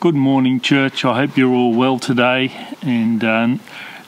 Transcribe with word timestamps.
Good 0.00 0.14
morning, 0.14 0.62
church. 0.62 1.04
I 1.04 1.14
hope 1.14 1.36
you're 1.36 1.52
all 1.52 1.74
well 1.74 1.98
today 1.98 2.50
and 2.80 3.22
uh, 3.22 3.56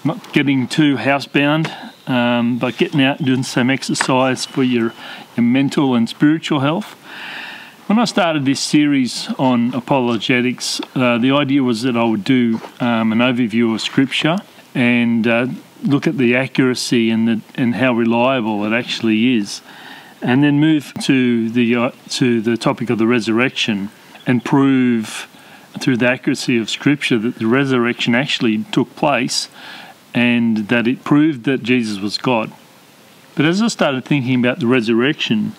not 0.03 0.33
getting 0.33 0.67
too 0.67 0.97
housebound, 0.97 1.71
um, 2.09 2.57
but 2.57 2.79
getting 2.79 3.03
out 3.03 3.19
and 3.19 3.27
doing 3.27 3.43
some 3.43 3.69
exercise 3.69 4.47
for 4.47 4.63
your, 4.63 4.95
your 5.37 5.45
mental 5.45 5.95
and 5.95 6.09
spiritual 6.09 6.61
health. 6.61 6.95
When 7.89 7.99
I 7.99 8.07
started 8.07 8.47
this 8.47 8.59
series 8.59 9.29
on 9.39 9.75
apologetics, 9.75 10.81
uh, 10.95 11.19
the 11.19 11.33
idea 11.33 11.63
was 11.63 11.83
that 11.83 11.95
I 11.95 12.05
would 12.05 12.25
do 12.25 12.63
um, 12.81 13.13
an 13.13 13.19
overview 13.19 13.75
of 13.75 13.83
Scripture 13.83 14.39
and 14.75 15.27
uh, 15.27 15.49
look 15.83 16.07
at 16.07 16.17
the 16.17 16.35
accuracy 16.35 17.11
and, 17.11 17.29
the, 17.29 17.43
and 17.55 17.75
how 17.75 17.93
reliable 17.93 18.65
it 18.65 18.73
actually 18.73 19.35
is, 19.37 19.61
and 20.23 20.43
then 20.43 20.59
move 20.59 20.95
to 21.03 21.51
the 21.51 21.77
uh, 21.77 21.91
to 22.09 22.41
the 22.41 22.57
topic 22.57 22.89
of 22.89 22.97
the 22.97 23.07
resurrection 23.07 23.91
and 24.27 24.43
prove 24.43 25.29
through 25.81 25.97
the 25.97 26.09
accuracy 26.09 26.59
of 26.59 26.71
Scripture 26.71 27.19
that 27.19 27.37
the 27.37 27.47
resurrection 27.47 28.15
actually 28.15 28.65
took 28.65 28.95
place 28.97 29.49
and 30.15 30.69
that 30.69 30.87
it 30.87 31.05
proved 31.05 31.45
that 31.45 31.63
Jesus 31.63 31.99
was 31.99 32.19
God. 32.19 32.53
But 33.35 33.47
as 33.47 33.63
I 33.63 33.69
started 33.69 34.05
thinking 34.05 34.39
about 34.39 34.61
the 34.61 34.67
resurrection, 34.67 35.53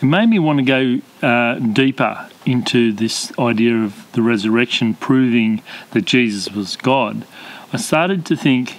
it 0.00 0.06
made 0.06 0.28
me 0.28 0.38
want 0.38 0.58
to 0.58 1.02
go 1.20 1.26
uh, 1.26 1.58
deeper 1.58 2.30
into 2.46 2.92
this 2.92 3.30
idea 3.38 3.76
of 3.76 4.10
the 4.12 4.22
resurrection 4.22 4.94
proving 4.94 5.62
that 5.90 6.06
Jesus 6.06 6.50
was 6.50 6.76
God. 6.76 7.26
I 7.72 7.76
started 7.76 8.24
to 8.26 8.36
think, 8.36 8.78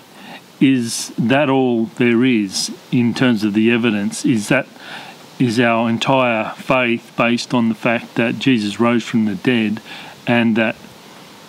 is 0.59 1.09
that 1.17 1.49
all 1.49 1.85
there 1.85 2.25
is 2.25 2.75
in 2.91 3.13
terms 3.13 3.43
of 3.43 3.53
the 3.53 3.71
evidence? 3.71 4.25
Is 4.25 4.47
that 4.47 4.67
is 5.39 5.59
our 5.59 5.89
entire 5.89 6.51
faith 6.51 7.11
based 7.17 7.53
on 7.53 7.69
the 7.69 7.75
fact 7.75 8.15
that 8.15 8.37
Jesus 8.37 8.79
rose 8.79 9.03
from 9.03 9.25
the 9.25 9.35
dead 9.35 9.81
and 10.27 10.55
that 10.55 10.75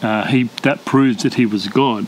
uh, 0.02 0.26
he 0.26 0.44
that 0.62 0.84
proves 0.84 1.22
that 1.22 1.34
he 1.34 1.46
was 1.46 1.68
God. 1.68 2.06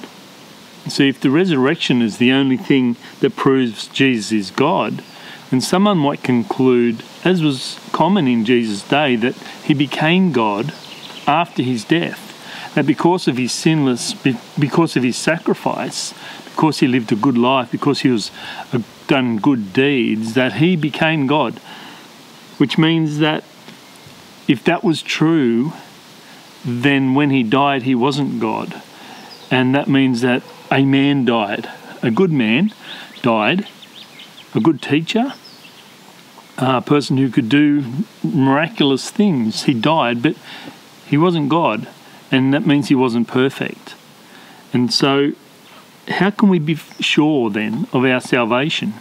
See, 0.89 1.09
if 1.09 1.21
the 1.21 1.31
resurrection 1.31 2.03
is 2.03 2.19
the 2.19 2.33
only 2.33 2.59
thing 2.59 2.97
that 3.21 3.37
proves 3.37 3.89
Jesus 3.89 4.33
is 4.33 4.51
God, 4.51 5.03
then 5.51 5.61
someone 5.61 5.99
might 5.99 6.23
conclude, 6.23 7.03
as 7.25 7.43
was 7.43 7.79
common 7.93 8.29
in 8.29 8.45
Jesus' 8.45 8.87
day, 8.87 9.17
that 9.17 9.35
he 9.65 9.73
became 9.73 10.33
God 10.33 10.75
after 11.27 11.63
his 11.63 11.85
death. 11.85 12.21
That 12.75 12.87
because 12.87 13.29
of 13.29 13.39
his 13.39 13.53
sinless, 13.53 14.15
because 14.59 14.97
of 14.97 15.05
his 15.05 15.17
sacrifice, 15.17 16.13
because 16.45 16.81
he 16.81 16.87
lived 16.87 17.13
a 17.13 17.17
good 17.17 17.39
life, 17.39 17.71
because 17.71 18.01
he 18.01 18.11
was 18.11 18.31
uh, 18.73 18.81
done 19.07 19.39
good 19.39 19.73
deeds, 19.73 20.35
that 20.35 20.55
he 20.55 20.77
became 20.77 21.27
God. 21.27 21.59
Which 22.59 22.77
means 22.77 23.19
that 23.19 23.45
if 24.47 24.65
that 24.65 24.85
was 24.85 25.03
true, 25.03 25.73
then 26.65 27.15
when 27.15 27.31
he 27.31 27.43
died, 27.43 27.83
he 27.83 27.95
wasn't 27.95 28.41
God. 28.41 28.83
And 29.51 29.75
that 29.75 29.89
means 29.89 30.23
that 30.23 30.43
a 30.71 30.85
man 30.85 31.25
died. 31.25 31.69
A 32.03 32.11
good 32.11 32.33
man 32.33 32.73
died. 33.23 33.69
A 34.55 34.61
good 34.61 34.81
teacher, 34.81 35.35
a 36.59 36.81
person 36.81 37.17
who 37.17 37.29
could 37.29 37.49
do 37.49 37.85
miraculous 38.23 39.11
things. 39.11 39.65
He 39.65 39.75
died, 39.75 40.23
but 40.23 40.37
he 41.07 41.19
wasn't 41.19 41.49
God. 41.49 41.89
And 42.31 42.55
that 42.55 42.67
means 42.67 42.89
he 42.89 42.95
wasn't 42.95 43.27
perfect. 43.27 43.95
And 44.73 44.93
so, 44.93 45.33
how 46.09 46.31
can 46.31 46.49
we 46.49 46.59
be 46.59 46.77
sure 47.01 47.51
then 47.51 47.89
of 47.93 48.05
our 48.05 48.21
salvation? 48.21 48.95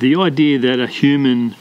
The 0.00 0.16
idea 0.16 0.58
that 0.60 0.78
a 0.80 0.86
human 0.86 1.56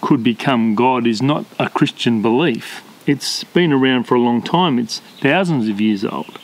could 0.00 0.24
become 0.24 0.74
God 0.74 1.06
is 1.06 1.22
not 1.22 1.44
a 1.58 1.68
Christian 1.68 2.22
belief. 2.22 2.82
It's 3.06 3.42
been 3.44 3.72
around 3.72 4.04
for 4.04 4.14
a 4.14 4.20
long 4.20 4.42
time, 4.42 4.78
it's 4.78 5.00
thousands 5.20 5.68
of 5.68 5.80
years 5.80 6.04
old. 6.04 6.38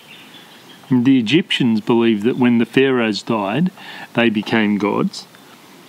The 0.90 1.18
Egyptians 1.18 1.80
believed 1.80 2.24
that 2.24 2.36
when 2.36 2.58
the 2.58 2.66
pharaohs 2.66 3.22
died, 3.22 3.70
they 4.14 4.30
became 4.30 4.78
gods 4.78 5.26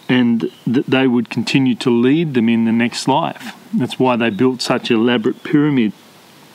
and 0.09 0.52
that 0.66 0.88
they 0.88 1.08
would 1.08 1.29
continue 1.29 1.75
to 1.75 1.90
lead 1.90 2.34
them 2.34 2.50
in 2.50 2.66
the 2.66 2.72
next 2.72 3.08
life. 3.08 3.56
That's 3.74 4.00
why 4.00 4.16
they 4.16 4.29
built 4.29 4.62
such 4.62 4.91
elaborate 4.91 5.44
pyramid. 5.44 5.94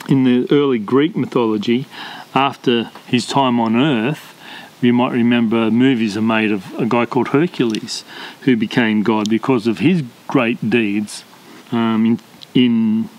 In 0.07 0.23
the 0.23 0.47
early 0.51 0.77
Greek 0.77 1.15
mythology, 1.15 1.87
after 2.35 2.91
his 3.07 3.25
time 3.25 3.59
on 3.59 3.75
earth, 3.75 4.33
you 4.81 4.93
might 4.93 5.13
remember 5.13 5.71
movies 5.71 6.15
are 6.15 6.21
made 6.21 6.51
of 6.51 6.77
a 6.77 6.85
guy 6.85 7.05
called 7.05 7.29
Hercules 7.29 8.03
who 8.41 8.55
became 8.55 9.03
God 9.03 9.29
because 9.29 9.65
of 9.65 9.79
his 9.79 10.03
great 10.27 10.69
deeds. 10.69 11.23
Um, 11.71 12.05
in, 12.05 12.19
in 12.53 13.09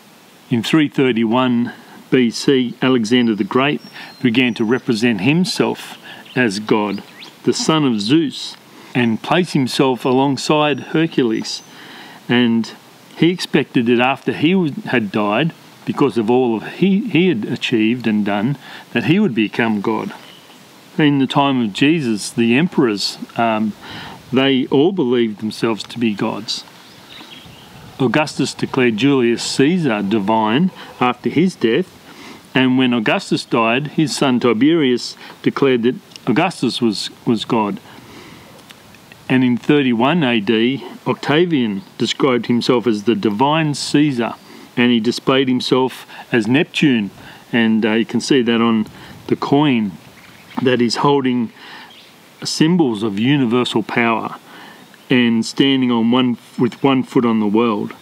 in 0.49 0.63
331 0.63 1.73
BC, 2.11 2.75
Alexander 2.81 3.35
the 3.35 3.45
Great 3.45 3.81
began 4.23 4.55
to 4.55 4.65
represent 4.65 5.23
himself 5.23 5.99
as 6.37 6.61
God, 6.61 7.03
the 7.43 7.53
son 7.53 7.85
of 7.85 8.01
Zeus, 8.01 8.57
and 8.95 9.23
place 9.23 9.53
himself 9.53 10.05
alongside 10.05 10.81
Hercules. 10.81 11.63
And 12.29 12.73
he 13.17 13.31
expected 13.31 13.87
that 13.87 14.01
after 14.01 14.33
he 14.33 14.71
had 14.87 15.11
died, 15.11 15.53
because 15.85 16.17
of 16.19 16.31
all 16.31 16.57
of 16.57 16.67
he, 16.75 17.09
he 17.09 17.29
had 17.29 17.45
achieved 17.45 18.07
and 18.07 18.25
done, 18.25 18.57
that 18.93 19.05
he 19.05 19.19
would 19.19 19.35
become 19.35 19.81
God. 19.81 20.15
In 20.97 21.19
the 21.19 21.27
time 21.27 21.61
of 21.63 21.73
Jesus, 21.73 22.31
the 22.31 22.57
emperors, 22.57 23.19
um, 23.37 23.73
they 24.33 24.67
all 24.69 24.93
believed 24.93 25.41
themselves 25.41 25.83
to 25.85 25.99
be 25.99 26.15
gods. 26.15 26.65
Augustus 27.99 28.53
declared 28.53 28.99
Julius 28.99 29.43
Caesar 29.43 30.03
divine 30.03 30.71
after 31.01 31.31
his 31.31 31.55
death, 31.55 31.93
and 32.55 32.77
when 32.77 32.93
Augustus 32.93 33.45
died, 33.45 33.89
his 33.89 34.15
son 34.15 34.39
Tiberius 34.41 35.17
declared 35.43 35.83
that 35.85 35.97
Augustus 36.27 36.81
was, 36.81 37.11
was 37.27 37.45
God. 37.45 37.81
And 39.29 39.43
in 39.43 39.57
31 39.57 40.23
AD, 40.23 40.83
Octavian 41.07 41.83
described 41.99 42.47
himself 42.47 42.87
as 42.87 43.05
the 43.05 43.15
divine 43.15 43.75
Caesar, 43.75 44.35
and 44.77 44.93
he 44.93 45.01
displayed 45.01 45.49
himself 45.49 46.07
as 46.31 46.47
Neptune. 46.47 47.11
And 47.53 47.85
uh, 47.85 47.93
you 47.93 48.05
can 48.05 48.21
see 48.21 48.43
that 48.43 48.61
on 48.61 48.87
the 49.29 49.37
coin 49.37 49.93
that 50.63 50.81
he's 50.81 50.97
holding 50.97 51.53
symbols 52.45 53.03
of 53.03 53.19
universal 53.19 53.83
power 53.83 54.39
and 55.09 55.45
standing 55.45 55.91
on 55.91 56.11
one 56.11 56.37
with 56.59 56.83
one 56.83 57.03
foot 57.03 57.25
on 57.25 57.41
the 57.41 57.47
world. 57.47 57.95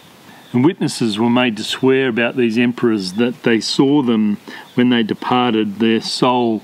And 0.51 0.63
witnesses 0.63 1.19
were 1.19 1.29
made 1.29 1.57
to 1.57 1.63
swear 1.63 2.07
about 2.07 2.37
these 2.37 2.57
emperors 2.57 3.13
that 3.13 3.43
they 3.43 3.59
saw 3.59 4.01
them 4.01 4.37
when 4.75 4.89
they 4.89 5.03
departed, 5.03 5.79
their 5.79 6.01
soul 6.01 6.61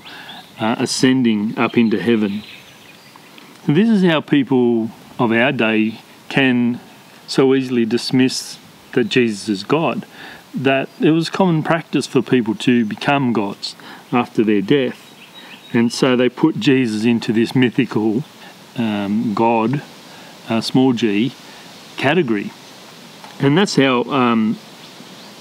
uh, 0.58 0.76
ascending 0.78 1.58
up 1.58 1.76
into 1.76 2.00
heaven. 2.00 2.42
This 3.66 3.88
is 3.88 4.02
how 4.02 4.20
people 4.20 4.90
of 5.18 5.30
our 5.30 5.52
day 5.52 6.00
can 6.28 6.80
so 7.26 7.54
easily 7.54 7.84
dismiss 7.84 8.58
that 8.92 9.04
Jesus 9.04 9.48
is 9.48 9.64
God, 9.64 10.06
that 10.54 10.88
it 11.00 11.10
was 11.10 11.30
common 11.30 11.62
practice 11.62 12.06
for 12.06 12.22
people 12.22 12.54
to 12.56 12.84
become 12.84 13.32
gods 13.32 13.76
after 14.10 14.42
their 14.42 14.62
death. 14.62 15.08
And 15.72 15.92
so 15.92 16.16
they 16.16 16.28
put 16.28 16.58
Jesus 16.58 17.04
into 17.04 17.32
this 17.32 17.54
mythical 17.54 18.24
um, 18.76 19.34
God 19.34 19.82
uh, 20.48 20.60
small 20.60 20.92
g 20.92 21.32
category, 21.96 22.50
and 23.40 23.56
that's 23.56 23.76
how 23.76 24.02
um, 24.04 24.58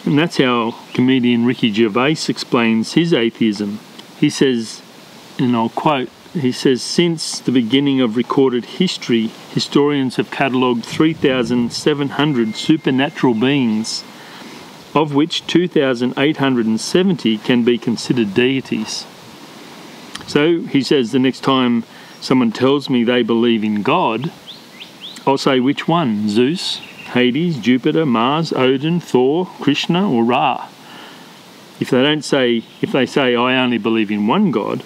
and 0.06 0.18
that's 0.18 0.38
how 0.38 0.76
comedian 0.94 1.46
Ricky 1.46 1.72
Gervais 1.72 2.18
explains 2.28 2.94
his 2.94 3.14
atheism. 3.14 3.80
He 4.20 4.30
says, 4.30 4.82
and 5.38 5.56
I'll 5.56 5.70
quote. 5.70 6.10
He 6.34 6.52
says, 6.54 6.82
since 6.82 7.40
the 7.40 7.52
beginning 7.52 8.00
of 8.00 8.16
recorded 8.16 8.64
history, 8.64 9.28
historians 9.54 10.16
have 10.16 10.32
catalogued 10.32 10.86
3,700 10.86 12.56
supernatural 12.56 13.34
beings, 13.34 14.06
of 14.96 15.14
which 15.14 15.46
2,870 15.48 17.38
can 17.40 17.64
be 17.64 17.78
considered 17.78 18.34
deities. 18.34 19.06
So 20.26 20.62
he 20.62 20.82
says, 20.82 21.12
the 21.12 21.20
next 21.20 21.42
time 21.42 21.84
someone 22.22 22.54
tells 22.54 22.90
me 22.90 23.04
they 23.04 23.24
believe 23.24 23.64
in 23.66 23.82
God, 23.82 24.32
I'll 25.26 25.38
say 25.38 25.60
which 25.60 25.88
one 25.88 26.30
Zeus, 26.30 26.78
Hades, 27.14 27.58
Jupiter, 27.60 28.06
Mars, 28.06 28.54
Odin, 28.54 29.00
Thor, 29.00 29.46
Krishna, 29.60 30.12
or 30.12 30.24
Ra. 30.24 30.68
If 31.80 31.92
they 31.92 32.02
don't 32.02 32.24
say, 32.24 32.64
if 32.82 32.92
they 32.92 33.06
say 33.06 33.36
I 33.36 33.62
only 33.62 33.78
believe 33.78 34.10
in 34.10 34.26
one 34.26 34.50
God, 34.50 34.84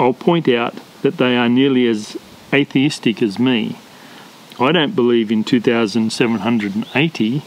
I'll 0.00 0.14
point 0.14 0.48
out 0.48 0.74
that 1.02 1.18
they 1.18 1.36
are 1.36 1.48
nearly 1.48 1.86
as 1.86 2.16
atheistic 2.52 3.22
as 3.22 3.38
me. 3.38 3.78
I 4.58 4.72
don't 4.72 4.96
believe 4.96 5.30
in 5.30 5.44
2780, 5.44 7.42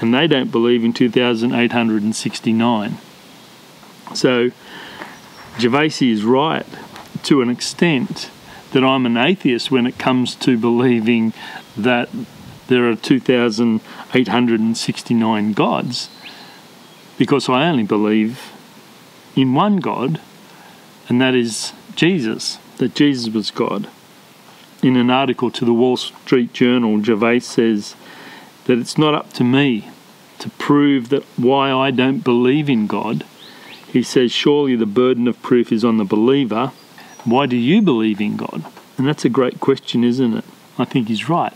and 0.00 0.14
they 0.14 0.26
don't 0.26 0.50
believe 0.50 0.84
in 0.84 0.92
2869. 0.92 2.98
So, 4.14 4.50
Gervais 5.58 6.00
is 6.00 6.24
right 6.24 6.66
to 7.24 7.42
an 7.42 7.50
extent 7.50 8.30
that 8.74 8.84
I'm 8.84 9.06
an 9.06 9.16
atheist 9.16 9.70
when 9.70 9.86
it 9.86 9.98
comes 9.98 10.34
to 10.34 10.58
believing 10.58 11.32
that 11.76 12.10
there 12.66 12.90
are 12.90 12.96
2,869 12.96 15.52
gods, 15.52 16.10
because 17.16 17.48
I 17.48 17.68
only 17.68 17.84
believe 17.84 18.50
in 19.36 19.54
one 19.54 19.76
God, 19.76 20.20
and 21.08 21.20
that 21.20 21.34
is 21.34 21.72
Jesus, 21.94 22.58
that 22.78 22.96
Jesus 22.96 23.32
was 23.32 23.52
God. 23.52 23.88
In 24.82 24.96
an 24.96 25.08
article 25.08 25.52
to 25.52 25.64
the 25.64 25.72
Wall 25.72 25.96
Street 25.96 26.52
Journal, 26.52 27.00
Gervais 27.02 27.38
says 27.40 27.94
that 28.64 28.78
it's 28.78 28.98
not 28.98 29.14
up 29.14 29.32
to 29.34 29.44
me 29.44 29.88
to 30.40 30.50
prove 30.50 31.10
that 31.10 31.22
why 31.36 31.70
I 31.72 31.92
don't 31.92 32.24
believe 32.24 32.68
in 32.68 32.88
God. 32.88 33.24
He 33.86 34.02
says, 34.02 34.32
surely 34.32 34.74
the 34.74 34.84
burden 34.84 35.28
of 35.28 35.40
proof 35.42 35.70
is 35.70 35.84
on 35.84 35.98
the 35.98 36.04
believer. 36.04 36.72
Why 37.24 37.46
do 37.46 37.56
you 37.56 37.80
believe 37.80 38.20
in 38.20 38.36
God? 38.36 38.64
And 38.98 39.06
that's 39.06 39.24
a 39.24 39.30
great 39.30 39.60
question, 39.60 40.04
isn't 40.04 40.36
it? 40.36 40.44
I 40.78 40.84
think 40.84 41.08
he's 41.08 41.28
right. 41.28 41.54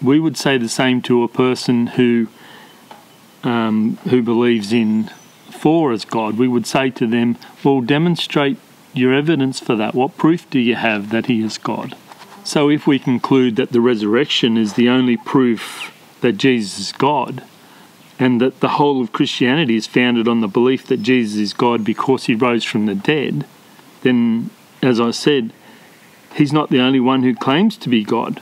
We 0.00 0.20
would 0.20 0.36
say 0.36 0.58
the 0.58 0.68
same 0.68 1.02
to 1.02 1.22
a 1.22 1.28
person 1.28 1.88
who 1.88 2.28
um, 3.44 3.96
who 4.08 4.22
believes 4.22 4.72
in 4.72 5.10
Thor 5.50 5.92
as 5.92 6.04
God. 6.04 6.38
We 6.38 6.48
would 6.48 6.66
say 6.66 6.90
to 6.90 7.06
them, 7.06 7.36
"Well, 7.64 7.80
demonstrate 7.80 8.56
your 8.94 9.12
evidence 9.12 9.58
for 9.58 9.74
that. 9.76 9.94
What 9.94 10.16
proof 10.16 10.48
do 10.48 10.58
you 10.58 10.76
have 10.76 11.10
that 11.10 11.26
He 11.26 11.42
is 11.42 11.58
God?" 11.58 11.96
So, 12.44 12.68
if 12.68 12.86
we 12.86 12.98
conclude 12.98 13.56
that 13.56 13.70
the 13.70 13.80
resurrection 13.80 14.56
is 14.56 14.74
the 14.74 14.88
only 14.88 15.16
proof 15.16 15.92
that 16.20 16.34
Jesus 16.34 16.78
is 16.78 16.92
God, 16.92 17.42
and 18.18 18.40
that 18.40 18.60
the 18.60 18.70
whole 18.70 19.00
of 19.00 19.12
Christianity 19.12 19.76
is 19.76 19.86
founded 19.86 20.28
on 20.28 20.40
the 20.40 20.48
belief 20.48 20.86
that 20.86 21.02
Jesus 21.02 21.38
is 21.38 21.52
God 21.52 21.84
because 21.84 22.26
He 22.26 22.34
rose 22.34 22.64
from 22.64 22.86
the 22.86 22.94
dead, 22.94 23.44
then, 24.02 24.50
as 24.82 25.00
I 25.00 25.10
said, 25.10 25.52
He's 26.34 26.52
not 26.52 26.70
the 26.70 26.80
only 26.80 27.00
one 27.00 27.22
who 27.22 27.34
claims 27.34 27.76
to 27.78 27.88
be 27.88 28.02
God. 28.02 28.40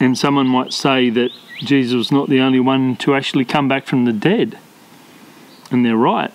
And 0.00 0.16
someone 0.16 0.46
might 0.46 0.72
say 0.72 1.10
that 1.10 1.30
Jesus 1.58 1.94
was 1.94 2.10
not 2.10 2.28
the 2.28 2.40
only 2.40 2.60
one 2.60 2.96
to 2.96 3.14
actually 3.14 3.44
come 3.44 3.68
back 3.68 3.86
from 3.86 4.04
the 4.04 4.12
dead. 4.12 4.58
And 5.70 5.84
they're 5.84 5.96
right. 5.96 6.32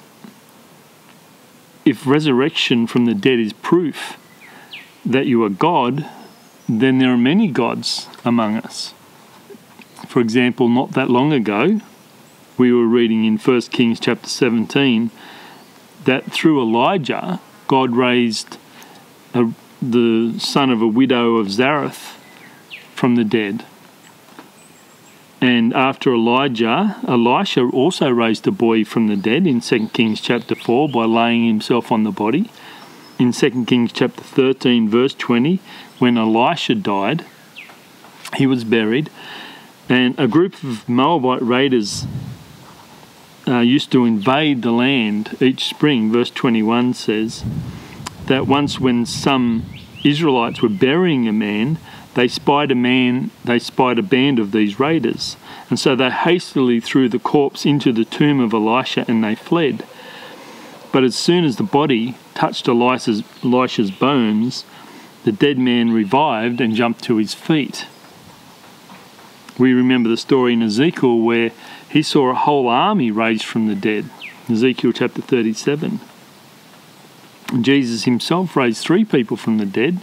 If 1.86 2.06
resurrection 2.06 2.88
from 2.88 3.06
the 3.06 3.16
dead 3.16 3.40
is 3.40 3.54
proof 3.54 4.18
that 5.06 5.26
you 5.26 5.44
are 5.44 5.50
God, 5.50 6.08
then 6.68 7.00
there 7.00 7.12
are 7.12 7.18
many 7.18 7.48
gods 7.48 8.08
among 8.24 8.58
us. 8.58 8.94
For 10.08 10.20
example, 10.20 10.70
not 10.70 10.92
that 10.92 11.10
long 11.10 11.34
ago, 11.34 11.82
we 12.58 12.72
were 12.72 12.86
reading 12.86 13.26
in 13.26 13.38
1 13.38 13.62
Kings 13.62 14.00
chapter 14.00 14.30
17 14.30 15.10
that 16.06 16.32
through 16.32 16.62
Elijah, 16.62 17.40
God 17.70 17.96
raised 17.96 18.58
a 19.36 19.54
the 19.80 20.38
son 20.40 20.72
of 20.72 20.82
a 20.82 20.88
widow 20.88 21.38
of 21.38 21.52
Zarephath 21.52 22.20
from 22.96 23.16
the 23.16 23.24
dead. 23.24 23.64
And 25.40 25.74
after 25.74 26.14
Elijah, 26.14 26.98
Elisha 27.08 27.62
also 27.62 28.10
raised 28.10 28.46
a 28.48 28.52
boy 28.52 28.84
from 28.84 29.08
the 29.08 29.16
dead 29.16 29.48
in 29.48 29.62
2 29.62 29.90
Kings 29.90 30.20
chapter 30.20 30.56
4 30.56 30.90
by 30.90 31.06
laying 31.06 31.46
himself 31.46 31.92
on 31.92 32.04
the 32.04 32.12
body. 32.12 32.50
In 33.20 33.32
2 33.32 33.66
Kings 33.66 33.94
chapter 33.94 34.24
13, 34.24 34.90
verse 34.90 35.14
20, 35.14 35.62
when 36.00 36.18
Elisha 36.18 36.74
died, 36.76 37.24
he 38.36 38.48
was 38.48 38.64
buried, 38.64 39.12
and 39.88 40.18
a 40.20 40.28
group 40.28 40.62
of 40.64 40.90
Moabite 40.90 41.42
raiders 41.42 42.06
uh, 43.50 43.60
used 43.60 43.92
to 43.92 44.06
invade 44.06 44.62
the 44.62 44.72
land 44.72 45.36
each 45.42 45.66
spring. 45.66 46.12
Verse 46.12 46.30
21 46.30 46.94
says, 46.94 47.44
that 48.30 48.48
once 48.48 48.80
when 48.80 49.06
some 49.06 49.66
Israelites 50.06 50.62
were 50.62 50.70
burying 50.70 51.28
a 51.28 51.34
man, 51.34 51.80
they 52.14 52.28
spied 52.28 52.72
a 52.72 52.76
man, 52.76 53.32
they 53.44 53.60
spied 53.60 54.00
a 54.00 54.04
band 54.04 54.40
of 54.40 54.52
these 54.52 54.80
raiders. 54.80 55.36
And 55.70 55.80
so 55.80 55.96
they 55.96 56.12
hastily 56.12 56.80
threw 56.80 57.10
the 57.10 57.20
corpse 57.20 57.66
into 57.66 57.92
the 57.92 58.06
tomb 58.06 58.40
of 58.40 58.54
Elisha 58.54 59.04
and 59.08 59.24
they 59.24 59.36
fled. 59.36 59.84
But 60.92 61.04
as 61.04 61.16
soon 61.16 61.44
as 61.44 61.58
the 61.58 61.64
body 61.64 62.16
touched 62.36 62.68
Elisha's, 62.68 63.24
Elisha's 63.44 63.92
bones, 63.92 64.64
the 65.24 65.32
dead 65.32 65.58
man 65.58 65.92
revived 65.92 66.62
and 66.62 66.76
jumped 66.76 67.04
to 67.06 67.18
his 67.18 67.34
feet. 67.34 67.88
We 69.58 69.74
remember 69.74 70.08
the 70.08 70.18
story 70.18 70.54
in 70.54 70.62
Ezekiel 70.62 71.20
where 71.20 71.52
he 71.90 72.04
saw 72.04 72.30
a 72.30 72.36
whole 72.36 72.68
army 72.68 73.12
raised 73.12 73.44
from 73.44 73.68
the 73.68 73.76
dead. 73.76 74.10
Ezekiel 74.50 74.94
chapter 74.94 75.22
37. 75.22 76.00
Jesus 77.62 78.04
himself 78.04 78.56
raised 78.56 78.84
three 78.84 79.04
people 79.04 79.38
from 79.38 79.58
the 79.58 79.66
dead 79.66 80.00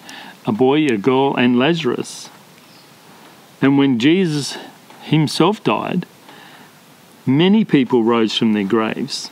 a 0.46 0.52
boy, 0.52 0.86
a 0.86 0.96
girl, 0.96 1.34
and 1.34 1.58
Lazarus. 1.58 2.30
And 3.60 3.78
when 3.78 3.98
Jesus 3.98 4.56
himself 5.02 5.62
died, 5.64 6.06
many 7.26 7.64
people 7.64 8.04
rose 8.04 8.36
from 8.36 8.52
their 8.52 8.64
graves. 8.64 9.30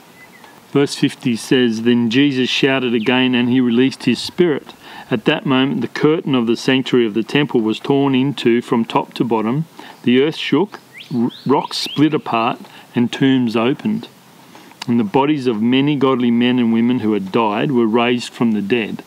Verse 0.72 0.96
50 0.96 1.36
says, 1.36 1.82
Then 1.82 2.10
Jesus 2.10 2.50
shouted 2.50 2.94
again, 2.94 3.36
and 3.36 3.48
he 3.48 3.60
released 3.60 4.04
his 4.04 4.18
spirit. 4.18 4.74
At 5.08 5.24
that 5.26 5.46
moment, 5.46 5.82
the 5.82 5.88
curtain 5.88 6.34
of 6.34 6.48
the 6.48 6.56
sanctuary 6.56 7.06
of 7.06 7.14
the 7.14 7.22
temple 7.22 7.60
was 7.60 7.78
torn 7.78 8.16
in 8.16 8.34
two 8.34 8.60
from 8.60 8.84
top 8.84 9.14
to 9.14 9.24
bottom. 9.24 9.66
The 10.02 10.20
earth 10.20 10.36
shook, 10.36 10.80
rocks 11.46 11.78
split 11.78 12.14
apart, 12.14 12.61
and 12.94 13.12
tombs 13.12 13.56
opened 13.56 14.08
and 14.87 15.00
the 15.00 15.05
bodies 15.05 15.46
of 15.46 15.62
many 15.62 15.96
godly 15.96 16.31
men 16.31 16.58
and 16.58 16.72
women 16.72 17.00
who 17.00 17.12
had 17.12 17.32
died 17.32 17.72
were 17.72 17.87
raised 17.87 18.32
from 18.32 18.52
the 18.52 18.62
dead. 18.62 19.02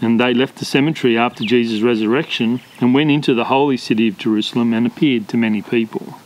And 0.00 0.18
they 0.18 0.32
left 0.32 0.56
the 0.56 0.64
cemetery 0.64 1.18
after 1.18 1.44
Jesus' 1.44 1.82
resurrection 1.82 2.60
and 2.80 2.94
went 2.94 3.10
into 3.10 3.34
the 3.34 3.44
holy 3.44 3.76
city 3.76 4.08
of 4.08 4.18
Jerusalem 4.18 4.72
and 4.72 4.86
appeared 4.86 5.28
to 5.28 5.36
many 5.36 5.62
people. 5.62 6.18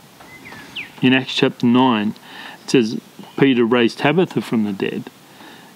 In 1.01 1.13
Acts 1.13 1.35
chapter 1.35 1.65
9, 1.65 2.15
it 2.63 2.69
says 2.69 3.01
Peter 3.37 3.65
raised 3.65 3.99
Tabitha 3.99 4.41
from 4.41 4.63
the 4.63 4.73
dead. 4.73 5.09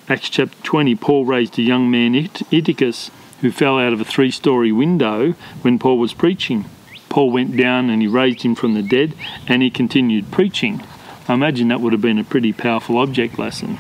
Acts 0.10 0.30
chapter 0.30 0.58
20, 0.64 0.96
Paul 0.96 1.26
raised 1.26 1.58
a 1.60 1.64
young 1.64 1.92
man, 1.92 2.14
Eutychus, 2.50 3.12
who 3.42 3.52
fell 3.52 3.78
out 3.78 3.94
of 3.94 4.02
a 4.02 4.06
three 4.06 4.32
story 4.32 4.72
window 4.72 5.34
when 5.62 5.80
Paul 5.80 5.98
was 5.98 6.14
preaching. 6.14 6.66
Paul 7.10 7.32
went 7.32 7.56
down 7.56 7.90
and 7.90 8.02
he 8.02 8.08
raised 8.08 8.42
him 8.42 8.56
from 8.56 8.74
the 8.74 8.82
dead 8.82 9.14
and 9.48 9.62
he 9.62 9.70
continued 9.70 10.32
preaching. 10.32 10.84
I 11.28 11.34
imagine 11.34 11.68
that 11.70 11.82
would 11.82 11.94
have 11.94 12.02
been 12.02 12.20
a 12.20 12.24
pretty 12.24 12.54
powerful 12.54 12.98
object 12.98 13.38
lesson. 13.38 13.78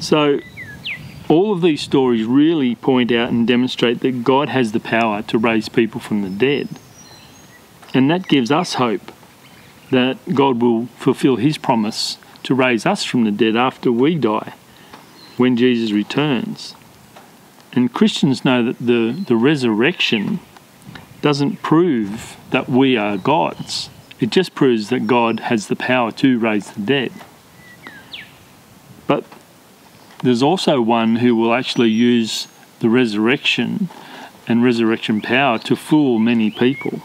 So, 0.00 0.40
all 1.28 1.52
of 1.52 1.62
these 1.62 1.80
stories 1.80 2.24
really 2.24 2.74
point 2.74 3.10
out 3.10 3.30
and 3.30 3.46
demonstrate 3.46 4.00
that 4.00 4.24
God 4.24 4.48
has 4.50 4.72
the 4.72 4.80
power 4.80 5.22
to 5.22 5.38
raise 5.38 5.68
people 5.68 6.00
from 6.00 6.22
the 6.22 6.28
dead. 6.28 6.68
And 7.94 8.10
that 8.10 8.28
gives 8.28 8.50
us 8.50 8.74
hope 8.74 9.12
that 9.90 10.18
God 10.34 10.60
will 10.60 10.86
fulfill 10.98 11.36
his 11.36 11.56
promise 11.56 12.18
to 12.42 12.54
raise 12.54 12.84
us 12.84 13.04
from 13.04 13.24
the 13.24 13.30
dead 13.30 13.56
after 13.56 13.90
we 13.90 14.16
die 14.16 14.54
when 15.36 15.56
Jesus 15.56 15.92
returns. 15.92 16.74
And 17.72 17.92
Christians 17.92 18.44
know 18.44 18.62
that 18.64 18.78
the, 18.78 19.24
the 19.26 19.36
resurrection 19.36 20.40
doesn't 21.24 21.62
prove 21.62 22.36
that 22.50 22.68
we 22.68 22.98
are 22.98 23.16
gods. 23.16 23.88
It 24.20 24.28
just 24.28 24.54
proves 24.54 24.90
that 24.90 25.06
God 25.06 25.40
has 25.40 25.68
the 25.68 25.74
power 25.74 26.12
to 26.12 26.38
raise 26.38 26.70
the 26.70 26.82
dead. 26.82 27.12
But 29.06 29.24
there's 30.22 30.42
also 30.42 30.82
one 30.82 31.16
who 31.16 31.34
will 31.34 31.54
actually 31.54 31.88
use 31.88 32.46
the 32.80 32.90
resurrection 32.90 33.88
and 34.46 34.62
resurrection 34.62 35.22
power 35.22 35.58
to 35.60 35.74
fool 35.74 36.18
many 36.18 36.50
people. 36.50 37.00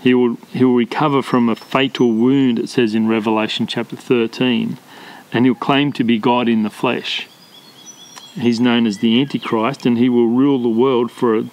He 0.00 0.14
will, 0.14 0.36
he 0.52 0.62
will 0.62 0.76
recover 0.76 1.22
from 1.22 1.48
a 1.48 1.56
fatal 1.56 2.12
wound, 2.12 2.60
it 2.60 2.68
says 2.68 2.94
in 2.94 3.08
Revelation 3.08 3.66
chapter 3.66 3.96
13, 3.96 4.78
and 5.32 5.44
he'll 5.44 5.56
claim 5.56 5.90
to 5.94 6.04
be 6.04 6.18
God 6.18 6.48
in 6.48 6.62
the 6.62 6.70
flesh. 6.70 7.26
He's 8.34 8.60
known 8.60 8.86
as 8.86 8.98
the 8.98 9.20
Antichrist, 9.20 9.84
and 9.86 9.98
he 9.98 10.08
will 10.08 10.28
rule 10.28 10.62
the 10.62 10.68
world 10.68 11.10
for 11.10 11.36
a, 11.36 11.50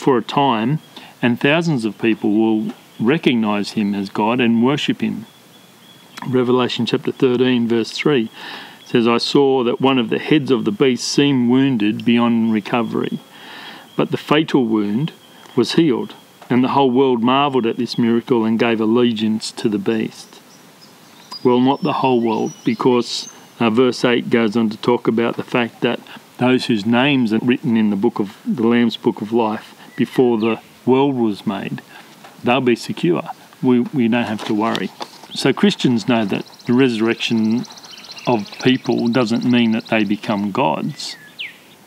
for 0.00 0.16
a 0.16 0.22
time, 0.22 0.80
and 1.20 1.38
thousands 1.38 1.84
of 1.84 1.98
people 1.98 2.32
will 2.32 2.72
recognize 2.98 3.72
him 3.72 3.94
as 3.94 4.08
God 4.08 4.40
and 4.40 4.64
worship 4.64 5.02
him. 5.02 5.26
Revelation 6.26 6.86
chapter 6.86 7.12
13, 7.12 7.68
verse 7.68 7.92
3 7.92 8.30
says, 8.84 9.06
I 9.06 9.18
saw 9.18 9.62
that 9.64 9.80
one 9.80 9.98
of 9.98 10.10
the 10.10 10.18
heads 10.18 10.50
of 10.50 10.64
the 10.64 10.72
beast 10.72 11.06
seemed 11.06 11.50
wounded 11.50 12.04
beyond 12.04 12.52
recovery, 12.52 13.20
but 13.94 14.10
the 14.10 14.16
fatal 14.16 14.64
wound 14.64 15.12
was 15.54 15.74
healed, 15.74 16.14
and 16.48 16.64
the 16.64 16.68
whole 16.68 16.90
world 16.90 17.22
marveled 17.22 17.66
at 17.66 17.76
this 17.76 17.98
miracle 17.98 18.44
and 18.44 18.58
gave 18.58 18.80
allegiance 18.80 19.52
to 19.52 19.68
the 19.68 19.78
beast. 19.78 20.40
Well, 21.44 21.60
not 21.60 21.82
the 21.82 21.94
whole 21.94 22.20
world, 22.20 22.52
because 22.64 23.28
uh, 23.60 23.70
verse 23.70 24.04
8 24.04 24.30
goes 24.30 24.56
on 24.56 24.70
to 24.70 24.76
talk 24.78 25.06
about 25.06 25.36
the 25.36 25.42
fact 25.42 25.82
that 25.82 26.00
those 26.38 26.66
whose 26.66 26.86
names 26.86 27.32
are 27.32 27.38
written 27.38 27.76
in 27.76 27.90
the 27.90 27.96
book 27.96 28.18
of 28.18 28.38
the 28.46 28.66
Lamb's 28.66 28.96
book 28.96 29.20
of 29.20 29.32
life 29.32 29.74
before 30.04 30.38
the 30.38 30.58
world 30.86 31.14
was 31.14 31.46
made 31.46 31.82
they'll 32.42 32.60
be 32.60 32.76
secure. 32.76 33.22
We, 33.62 33.80
we 33.80 34.08
don't 34.08 34.24
have 34.24 34.44
to 34.46 34.54
worry. 34.54 34.90
So 35.34 35.52
Christians 35.52 36.08
know 36.08 36.24
that 36.24 36.44
the 36.66 36.72
resurrection 36.72 37.64
of 38.26 38.50
people 38.62 39.08
doesn't 39.08 39.44
mean 39.44 39.72
that 39.72 39.88
they 39.88 40.04
become 40.04 40.50
gods. 40.50 41.16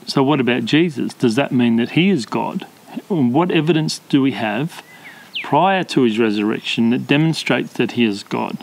So, 0.06 0.22
what 0.22 0.40
about 0.40 0.66
Jesus? 0.66 1.14
Does 1.14 1.36
that 1.36 1.52
mean 1.52 1.78
that 1.78 1.92
he 1.92 2.10
is 2.10 2.26
God? 2.26 2.68
What 3.08 3.52
evidence 3.52 4.00
do 4.10 4.22
we 4.22 4.34
have 4.34 4.84
prior 5.44 5.84
to 5.86 6.02
his 6.04 6.20
resurrection 6.20 6.90
that 6.90 7.08
demonstrates 7.08 7.74
that 7.74 7.94
he 7.94 8.04
is 8.04 8.24
God? 8.24 8.58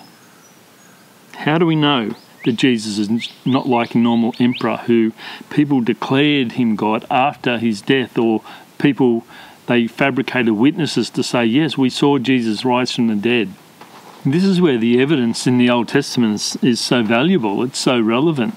How 1.38 1.56
do 1.58 1.66
we 1.66 1.76
know 1.76 2.14
that 2.44 2.52
Jesus 2.52 2.98
is 2.98 3.30
not 3.44 3.68
like 3.68 3.94
a 3.94 3.98
normal 3.98 4.34
emperor 4.38 4.78
who 4.78 5.12
people 5.48 5.80
declared 5.80 6.52
him 6.52 6.76
God 6.76 7.06
after 7.10 7.58
his 7.58 7.80
death, 7.80 8.18
or 8.18 8.42
people 8.80 9.24
they 9.66 9.86
fabricated 9.86 10.54
witnesses 10.54 11.10
to 11.10 11.22
say, 11.22 11.44
Yes, 11.44 11.78
we 11.78 11.90
saw 11.90 12.18
Jesus 12.18 12.64
rise 12.64 12.92
from 12.92 13.06
the 13.06 13.14
dead. 13.14 13.54
This 14.26 14.44
is 14.44 14.60
where 14.60 14.76
the 14.76 15.00
evidence 15.00 15.46
in 15.46 15.58
the 15.58 15.70
Old 15.70 15.88
Testament 15.88 16.34
is, 16.34 16.56
is 16.62 16.80
so 16.80 17.02
valuable, 17.02 17.62
it's 17.62 17.78
so 17.78 18.00
relevant. 18.00 18.54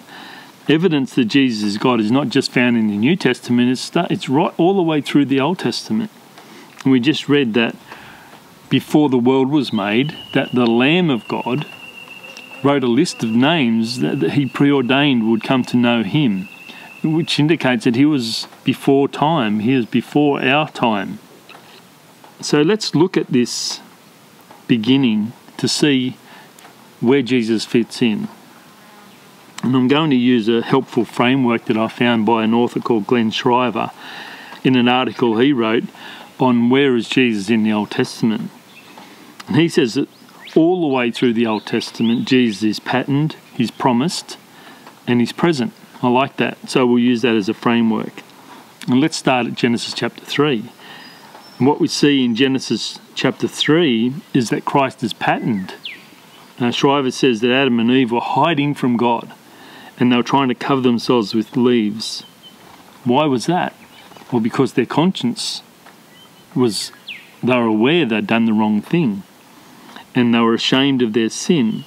Evidence 0.68 1.13
that 1.15 1.25
Jesus 1.25 1.63
is 1.63 1.77
God 1.77 2.00
is 2.00 2.10
not 2.10 2.30
just 2.30 2.51
found 2.51 2.77
in 2.77 2.88
the 2.88 2.98
New 2.98 3.15
Testament, 3.15 3.70
it's, 3.70 3.92
it's 4.10 4.27
right 4.27 4.53
all 4.58 4.75
the 4.75 4.82
way 4.82 5.01
through 5.01 5.25
the 5.25 5.39
Old 5.39 5.60
Testament. 5.60 6.10
And 6.84 6.92
we 6.92 7.00
just 7.00 7.30
read 7.30 7.53
that 7.53 7.75
before 8.70 9.10
the 9.10 9.18
world 9.18 9.51
was 9.51 9.72
made, 9.72 10.18
that 10.34 10.51
the 10.51 10.65
Lamb 10.65 11.10
of 11.10 11.27
God 11.27 11.68
wrote 12.63 12.84
a 12.84 12.88
list 12.88 13.24
of 13.24 13.30
names 13.30 14.00
that, 14.00 14.20
that 14.20 14.32
he 14.32 14.48
preordained 14.48 15.30
would 15.30 15.44
come 15.44 15.63
to 15.65 15.77
know 15.77 16.01
him, 16.01 16.50
which 17.03 17.39
indicates 17.39 17.83
that 17.83 17.95
he 17.95 18.05
was 18.05 18.48
before 18.63 19.07
time, 19.07 19.60
he 19.60 19.75
was 19.75 19.86
before 19.86 20.41
our 20.41 20.69
time. 20.69 21.19
So 22.41 22.62
let's 22.62 22.95
look 22.95 23.17
at 23.17 23.27
this 23.27 23.79
beginning 24.67 25.33
to 25.57 25.67
see 25.67 26.17
where 27.00 27.22
Jesus 27.22 27.65
fits 27.65 28.01
in. 28.01 28.27
And 29.62 29.75
I'm 29.75 29.88
going 29.88 30.10
to 30.10 30.15
use 30.15 30.50
a 30.50 30.62
helpful 30.62 31.05
framework 31.05 31.65
that 31.65 31.77
I 31.77 31.88
found 31.88 32.25
by 32.25 32.43
an 32.43 32.53
author 32.53 32.79
called 32.79 33.07
Glenn 33.07 33.31
Shriver 33.31 33.91
in 34.63 34.75
an 34.75 34.88
article 34.88 35.38
he 35.38 35.53
wrote 35.53 35.83
on 36.39 36.69
where 36.69 36.95
is 36.95 37.07
Jesus 37.07 37.50
in 37.50 37.63
the 37.63 37.72
Old 37.72 37.91
Testament. 37.91 38.50
And 39.48 39.57
he 39.57 39.69
says 39.69 39.93
that 39.93 40.10
all 40.55 40.81
the 40.81 40.93
way 40.93 41.12
through 41.12 41.33
the 41.33 41.48
Old 41.48 41.65
Testament, 41.65 42.27
Jesus 42.27 42.63
is 42.63 42.79
patterned, 42.79 43.36
he's 43.53 43.72
promised, 43.72 44.38
and 45.07 45.19
he's 45.19 45.31
present. 45.31 45.74
I 46.03 46.10
like 46.10 46.36
that. 46.38 46.69
So 46.69 46.86
we'll 46.86 47.00
use 47.00 47.22
that 47.22 47.36
as 47.36 47.48
a 47.48 47.53
framework. 47.53 48.22
And 48.89 49.00
let's 49.00 49.15
start 49.15 49.48
at 49.48 49.55
Genesis 49.55 49.93
chapter 49.93 50.25
3. 50.25 50.69
And 51.57 51.67
what 51.67 51.79
we 51.79 51.88
see 51.88 52.25
in 52.25 52.36
Genesis 52.36 53.00
chapter 53.15 53.48
3 53.48 54.13
is 54.33 54.50
that 54.50 54.65
Christ 54.65 55.01
is 55.01 55.13
patterned. 55.13 55.74
Now, 56.60 56.72
Shriver 56.72 57.12
says 57.12 57.39
that 57.39 57.51
Adam 57.51 57.79
and 57.79 57.89
Eve 57.89 58.12
were 58.12 58.19
hiding 58.19 58.75
from 58.75 58.98
God 58.98 59.33
and 59.98 60.12
they 60.12 60.17
were 60.17 60.24
trying 60.24 60.50
to 60.50 60.55
cover 60.55 60.81
themselves 60.81 61.33
with 61.33 61.55
leaves. 61.55 62.24
Why 63.05 63.25
was 63.25 63.45
that? 63.45 63.74
Well, 64.29 64.41
because 64.41 64.74
their 64.74 64.86
conscience 64.86 65.63
was, 66.53 66.91
they 67.41 67.55
were 67.55 67.63
aware 67.63 68.05
they'd 68.05 68.27
done 68.27 68.43
the 68.45 68.53
wrong 68.53 68.81
thing 68.81 69.24
and 70.13 70.33
they 70.33 70.39
were 70.39 70.53
ashamed 70.53 71.01
of 71.01 71.13
their 71.13 71.29
sin. 71.29 71.86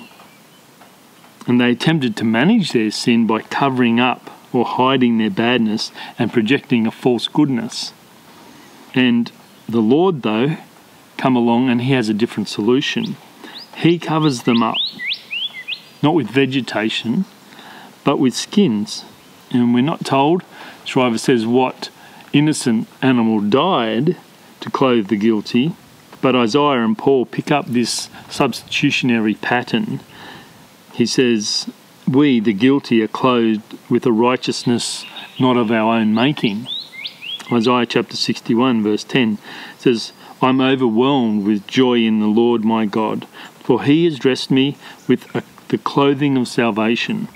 And 1.47 1.61
they 1.61 1.71
attempted 1.71 2.17
to 2.17 2.25
manage 2.25 2.73
their 2.73 2.91
sin 2.91 3.27
by 3.27 3.43
covering 3.43 4.01
up 4.01 4.31
or 4.53 4.65
hiding 4.65 5.19
their 5.19 5.31
badness 5.31 5.93
and 6.19 6.33
projecting 6.33 6.87
a 6.87 6.91
false 6.91 7.29
goodness. 7.29 7.93
And 8.95 9.31
the 9.69 9.81
Lord, 9.81 10.23
though, 10.23 10.57
come 11.17 11.37
along 11.37 11.69
and 11.69 11.83
he 11.83 11.93
has 11.93 12.09
a 12.09 12.15
different 12.15 12.49
solution. 12.49 13.17
He 13.77 13.99
covers 13.99 14.43
them 14.43 14.63
up, 14.63 14.77
not 16.03 16.15
with 16.15 16.29
vegetation, 16.29 17.27
but 18.05 18.19
with 18.19 18.35
skins. 18.35 19.05
And 19.51 19.75
we're 19.75 19.83
not 19.83 20.05
told, 20.05 20.43
Shriver 20.85 21.19
says, 21.19 21.47
what 21.47 21.91
innocent 22.33 22.89
animal 23.03 23.41
died 23.41 24.17
to 24.61 24.71
clothe 24.71 25.09
the 25.09 25.17
guilty, 25.17 25.73
but 26.21 26.35
Isaiah 26.35 26.85
and 26.85 26.97
Paul 26.97 27.27
pick 27.27 27.51
up 27.51 27.67
this 27.67 28.09
substitutionary 28.29 29.35
pattern. 29.35 30.01
He 30.97 31.05
says, 31.05 31.71
We, 32.09 32.41
the 32.41 32.55
guilty, 32.55 33.03
are 33.03 33.09
clothed 33.09 33.79
with 33.91 34.07
a 34.07 34.13
righteousness 34.13 35.05
not 35.39 35.59
of 35.59 35.71
our 35.71 35.97
own 35.97 36.15
making. 36.15 36.69
Isaiah 37.53 37.85
chapter 37.85 38.17
61, 38.17 38.83
verse 38.83 39.05
10 39.05 39.37
says, 39.79 40.13
I'm 40.41 40.59
overwhelmed 40.59 41.45
with 41.47 41.67
joy 41.67 41.99
in 41.99 42.21
the 42.21 42.27
Lord 42.27 42.65
my 42.65 42.87
God, 42.87 43.27
for 43.61 43.83
he 43.83 44.07
has 44.07 44.19
dressed 44.19 44.51
me 44.51 44.79
with 45.07 45.35
a, 45.37 45.43
the 45.69 45.77
clothing 45.77 46.39
of 46.39 46.49
salvation 46.49 47.29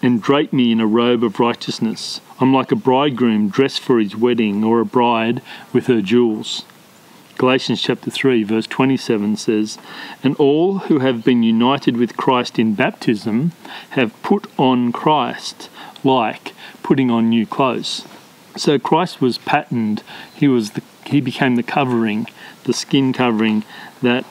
and 0.00 0.22
draped 0.22 0.52
me 0.52 0.70
in 0.70 0.80
a 0.80 0.86
robe 0.86 1.24
of 1.24 1.40
righteousness. 1.40 2.20
I'm 2.38 2.54
like 2.54 2.70
a 2.70 2.76
bridegroom 2.76 3.48
dressed 3.48 3.80
for 3.80 3.98
his 3.98 4.14
wedding, 4.14 4.62
or 4.62 4.78
a 4.78 4.86
bride 4.86 5.42
with 5.72 5.88
her 5.88 6.00
jewels. 6.00 6.64
Galatians 7.36 7.82
chapter 7.82 8.10
3, 8.10 8.44
verse 8.44 8.66
27 8.66 9.36
says, 9.36 9.78
And 10.22 10.36
all 10.36 10.80
who 10.80 11.00
have 11.00 11.24
been 11.24 11.42
united 11.42 11.96
with 11.96 12.16
Christ 12.16 12.58
in 12.58 12.74
baptism 12.74 13.52
have 13.90 14.22
put 14.22 14.46
on 14.58 14.92
Christ, 14.92 15.68
like 16.04 16.52
putting 16.82 17.10
on 17.10 17.28
new 17.28 17.44
clothes. 17.44 18.06
So 18.56 18.78
Christ 18.78 19.20
was 19.20 19.38
patterned, 19.38 20.04
he, 20.32 20.46
was 20.46 20.72
the, 20.72 20.82
he 21.06 21.20
became 21.20 21.56
the 21.56 21.64
covering, 21.64 22.28
the 22.64 22.72
skin 22.72 23.12
covering 23.12 23.64
that 24.00 24.24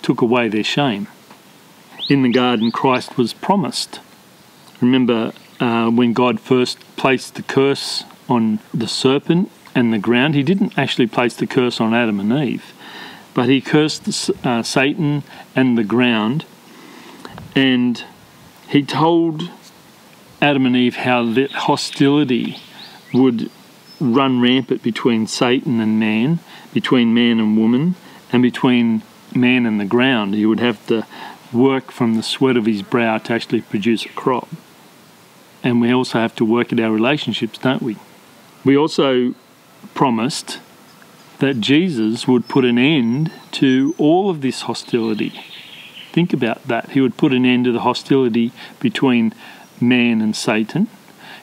took 0.00 0.20
away 0.20 0.48
their 0.48 0.64
shame. 0.64 1.08
In 2.08 2.22
the 2.22 2.30
garden, 2.30 2.70
Christ 2.70 3.18
was 3.18 3.32
promised. 3.32 4.00
Remember 4.80 5.32
uh, 5.58 5.90
when 5.90 6.12
God 6.12 6.38
first 6.38 6.78
placed 6.96 7.34
the 7.34 7.42
curse 7.42 8.04
on 8.28 8.60
the 8.72 8.86
serpent 8.86 9.50
and 9.78 9.92
the 9.92 9.98
ground. 9.98 10.34
He 10.34 10.42
didn't 10.42 10.76
actually 10.76 11.06
place 11.06 11.34
the 11.34 11.46
curse 11.46 11.80
on 11.80 11.94
Adam 11.94 12.18
and 12.18 12.32
Eve, 12.32 12.72
but 13.32 13.48
he 13.48 13.60
cursed 13.60 14.30
uh, 14.44 14.62
Satan 14.64 15.22
and 15.54 15.78
the 15.78 15.84
ground, 15.84 16.44
and 17.54 18.02
he 18.68 18.82
told 18.82 19.50
Adam 20.42 20.66
and 20.66 20.76
Eve 20.76 20.96
how 20.96 21.24
that 21.32 21.52
hostility 21.52 22.58
would 23.14 23.50
run 24.00 24.40
rampant 24.40 24.82
between 24.82 25.28
Satan 25.28 25.80
and 25.80 26.00
man, 26.00 26.40
between 26.74 27.14
man 27.14 27.38
and 27.38 27.56
woman, 27.56 27.94
and 28.32 28.42
between 28.42 29.02
man 29.32 29.64
and 29.64 29.80
the 29.80 29.84
ground. 29.84 30.34
He 30.34 30.44
would 30.44 30.60
have 30.60 30.84
to 30.88 31.06
work 31.52 31.92
from 31.92 32.16
the 32.16 32.22
sweat 32.22 32.56
of 32.56 32.66
his 32.66 32.82
brow 32.82 33.18
to 33.18 33.32
actually 33.32 33.60
produce 33.60 34.04
a 34.04 34.10
crop. 34.10 34.48
And 35.62 35.80
we 35.80 35.92
also 35.92 36.18
have 36.18 36.34
to 36.36 36.44
work 36.44 36.72
at 36.72 36.80
our 36.80 36.90
relationships, 36.90 37.58
don't 37.58 37.82
we? 37.82 37.96
We 38.64 38.76
also 38.76 39.34
promised 39.94 40.60
that 41.38 41.60
Jesus 41.60 42.26
would 42.26 42.48
put 42.48 42.64
an 42.64 42.78
end 42.78 43.32
to 43.52 43.94
all 43.98 44.28
of 44.28 44.40
this 44.40 44.62
hostility. 44.62 45.32
Think 46.12 46.32
about 46.32 46.66
that. 46.66 46.90
He 46.90 47.00
would 47.00 47.16
put 47.16 47.32
an 47.32 47.44
end 47.44 47.66
to 47.66 47.72
the 47.72 47.80
hostility 47.80 48.52
between 48.80 49.34
man 49.80 50.20
and 50.20 50.34
Satan. 50.34 50.88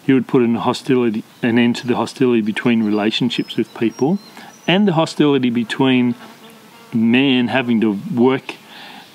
He 0.06 0.14
would 0.14 0.28
put 0.28 0.42
an 0.42 0.56
hostility 0.56 1.24
an 1.42 1.58
end 1.58 1.78
to 1.78 1.88
the 1.88 1.96
hostility 1.96 2.42
between 2.42 2.84
relationships 2.84 3.56
with 3.56 3.74
people 3.78 4.20
and 4.68 4.88
the 4.88 4.94
hostility 4.94 5.50
between 5.50 6.16
man 6.94 7.48
having 7.48 7.82
to 7.82 8.00
work 8.14 8.56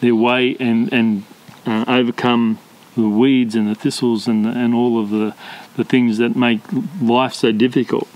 their 0.01 0.15
way 0.15 0.57
and, 0.59 0.93
and 0.93 1.25
uh, 1.67 1.85
overcome 1.87 2.59
the 2.97 3.09
weeds 3.09 3.55
and 3.55 3.69
the 3.69 3.75
thistles 3.75 4.27
and, 4.27 4.45
the, 4.45 4.51
and 4.51 4.75
all 4.75 5.01
of 5.01 5.11
the, 5.11 5.35
the 5.77 5.85
things 5.85 6.19
that 6.19 6.35
make 6.35 6.61
life 7.01 7.35
so 7.35 7.53
difficult 7.53 8.09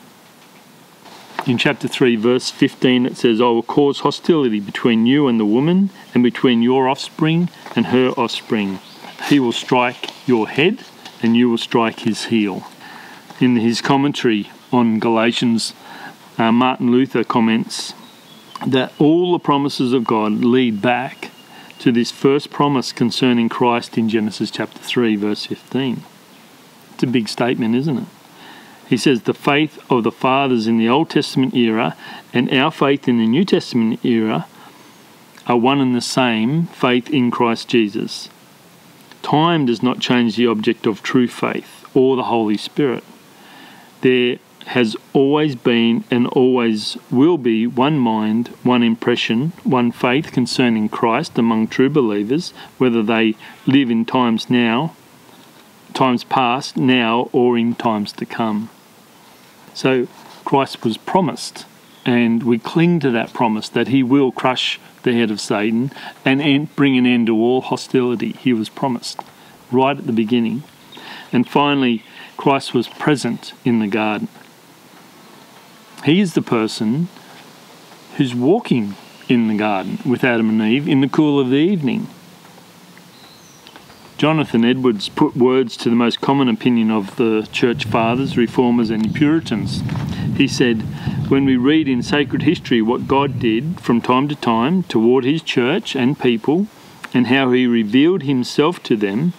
in 1.46 1.58
chapter 1.58 1.86
3, 1.88 2.16
verse 2.16 2.50
15, 2.50 3.06
it 3.06 3.16
says, 3.16 3.40
I 3.40 3.44
will 3.44 3.62
cause 3.62 4.00
hostility 4.00 4.60
between 4.60 5.04
you 5.04 5.28
and 5.28 5.38
the 5.38 5.44
woman, 5.44 5.90
and 6.14 6.22
between 6.22 6.62
your 6.62 6.88
offspring 6.88 7.50
and 7.76 7.86
her 7.86 8.10
offspring. 8.10 8.78
He 9.28 9.38
will 9.38 9.52
strike 9.52 10.10
your 10.26 10.48
head, 10.48 10.84
and 11.22 11.36
you 11.36 11.50
will 11.50 11.58
strike 11.58 12.00
his 12.00 12.26
heel. 12.26 12.66
In 13.40 13.56
his 13.56 13.80
commentary 13.80 14.50
on 14.72 14.98
Galatians, 14.98 15.74
uh, 16.38 16.50
Martin 16.50 16.90
Luther 16.90 17.24
comments 17.24 17.92
that 18.66 18.92
all 18.98 19.32
the 19.32 19.38
promises 19.38 19.92
of 19.92 20.04
God 20.04 20.44
lead 20.44 20.80
back 20.80 21.30
to 21.80 21.92
this 21.92 22.10
first 22.10 22.50
promise 22.50 22.92
concerning 22.92 23.48
Christ 23.48 23.98
in 23.98 24.08
Genesis 24.08 24.50
chapter 24.50 24.78
3, 24.78 25.16
verse 25.16 25.44
15. 25.44 26.02
It's 26.94 27.02
a 27.02 27.06
big 27.06 27.28
statement, 27.28 27.74
isn't 27.74 27.98
it? 27.98 28.04
He 28.88 28.96
says 28.96 29.22
the 29.22 29.34
faith 29.34 29.78
of 29.90 30.04
the 30.04 30.12
fathers 30.12 30.66
in 30.66 30.78
the 30.78 30.88
Old 30.88 31.10
Testament 31.10 31.54
era 31.54 31.96
and 32.32 32.52
our 32.52 32.70
faith 32.70 33.08
in 33.08 33.18
the 33.18 33.26
New 33.26 33.44
Testament 33.44 34.04
era 34.04 34.46
are 35.46 35.56
one 35.56 35.80
and 35.80 35.94
the 35.94 36.00
same 36.00 36.66
faith 36.66 37.10
in 37.10 37.30
Christ 37.30 37.68
Jesus. 37.68 38.28
Time 39.22 39.66
does 39.66 39.82
not 39.82 40.00
change 40.00 40.36
the 40.36 40.46
object 40.46 40.86
of 40.86 41.02
true 41.02 41.28
faith 41.28 41.86
or 41.94 42.16
the 42.16 42.24
Holy 42.24 42.56
Spirit. 42.56 43.04
There 44.02 44.38
has 44.66 44.96
always 45.12 45.56
been 45.56 46.04
and 46.10 46.26
always 46.28 46.96
will 47.10 47.38
be 47.38 47.66
one 47.66 47.98
mind, 47.98 48.48
one 48.62 48.82
impression, 48.82 49.52
one 49.62 49.92
faith 49.92 50.32
concerning 50.32 50.88
Christ 50.88 51.38
among 51.38 51.68
true 51.68 51.90
believers, 51.90 52.52
whether 52.78 53.02
they 53.02 53.34
live 53.66 53.90
in 53.90 54.04
times 54.04 54.48
now, 54.48 54.94
times 55.92 56.24
past, 56.24 56.76
now, 56.76 57.28
or 57.32 57.58
in 57.58 57.74
times 57.74 58.12
to 58.12 58.26
come. 58.26 58.70
So 59.74 60.06
Christ 60.44 60.84
was 60.84 60.96
promised, 60.96 61.66
and 62.06 62.42
we 62.42 62.58
cling 62.58 63.00
to 63.00 63.10
that 63.10 63.32
promise 63.32 63.68
that 63.68 63.88
he 63.88 64.02
will 64.02 64.32
crush 64.32 64.80
the 65.02 65.12
head 65.12 65.30
of 65.30 65.40
Satan 65.40 65.90
and 66.24 66.74
bring 66.76 66.96
an 66.96 67.06
end 67.06 67.26
to 67.26 67.36
all 67.36 67.60
hostility. 67.60 68.32
He 68.32 68.52
was 68.52 68.68
promised. 68.68 69.20
right 69.70 69.98
at 69.98 70.06
the 70.06 70.12
beginning. 70.12 70.62
And 71.32 71.48
finally, 71.48 72.02
Christ 72.36 72.74
was 72.74 72.88
present 72.88 73.52
in 73.64 73.80
the 73.80 73.86
garden. 73.86 74.28
He 76.04 76.20
is 76.20 76.34
the 76.34 76.42
person 76.42 77.08
who's 78.16 78.34
walking 78.34 78.94
in 79.28 79.48
the 79.48 79.56
garden 79.56 79.98
with 80.04 80.22
Adam 80.22 80.48
and 80.50 80.62
Eve 80.62 80.86
in 80.86 81.00
the 81.00 81.08
cool 81.08 81.40
of 81.40 81.50
the 81.50 81.56
evening. 81.56 82.08
Jonathan 84.16 84.64
Edwards 84.64 85.08
put 85.08 85.36
words 85.36 85.76
to 85.76 85.90
the 85.90 85.96
most 85.96 86.20
common 86.20 86.48
opinion 86.48 86.88
of 86.88 87.16
the 87.16 87.48
church 87.50 87.84
fathers, 87.84 88.36
reformers, 88.36 88.88
and 88.88 89.12
Puritans. 89.12 89.82
He 90.36 90.46
said, 90.46 90.82
When 91.28 91.44
we 91.44 91.56
read 91.56 91.88
in 91.88 92.00
sacred 92.00 92.42
history 92.42 92.80
what 92.80 93.08
God 93.08 93.40
did 93.40 93.80
from 93.80 94.00
time 94.00 94.28
to 94.28 94.36
time 94.36 94.84
toward 94.84 95.24
his 95.24 95.42
church 95.42 95.96
and 95.96 96.18
people, 96.18 96.68
and 97.12 97.26
how 97.26 97.50
he 97.50 97.66
revealed 97.66 98.22
himself 98.22 98.80
to 98.84 98.96
them, 98.96 99.32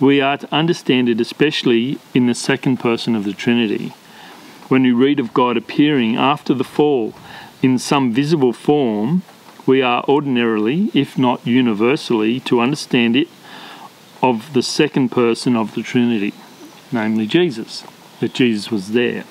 we 0.00 0.22
are 0.22 0.38
to 0.38 0.54
understand 0.54 1.10
it 1.10 1.20
especially 1.20 1.98
in 2.14 2.26
the 2.26 2.34
second 2.34 2.78
person 2.78 3.14
of 3.14 3.24
the 3.24 3.34
Trinity. 3.34 3.92
When 4.68 4.82
we 4.82 4.92
read 4.92 5.20
of 5.20 5.34
God 5.34 5.58
appearing 5.58 6.16
after 6.16 6.54
the 6.54 6.64
fall 6.64 7.12
in 7.62 7.78
some 7.78 8.12
visible 8.12 8.54
form, 8.54 9.22
we 9.66 9.82
are 9.82 10.04
ordinarily, 10.08 10.90
if 10.94 11.18
not 11.18 11.46
universally, 11.46 12.40
to 12.40 12.60
understand 12.60 13.14
it 13.14 13.28
of 14.22 14.52
the 14.52 14.62
second 14.62 15.10
person 15.10 15.56
of 15.56 15.74
the 15.74 15.82
Trinity, 15.82 16.32
namely 16.92 17.26
Jesus, 17.26 17.84
that 18.20 18.34
Jesus 18.34 18.70
was 18.70 18.92
there. 18.92 19.24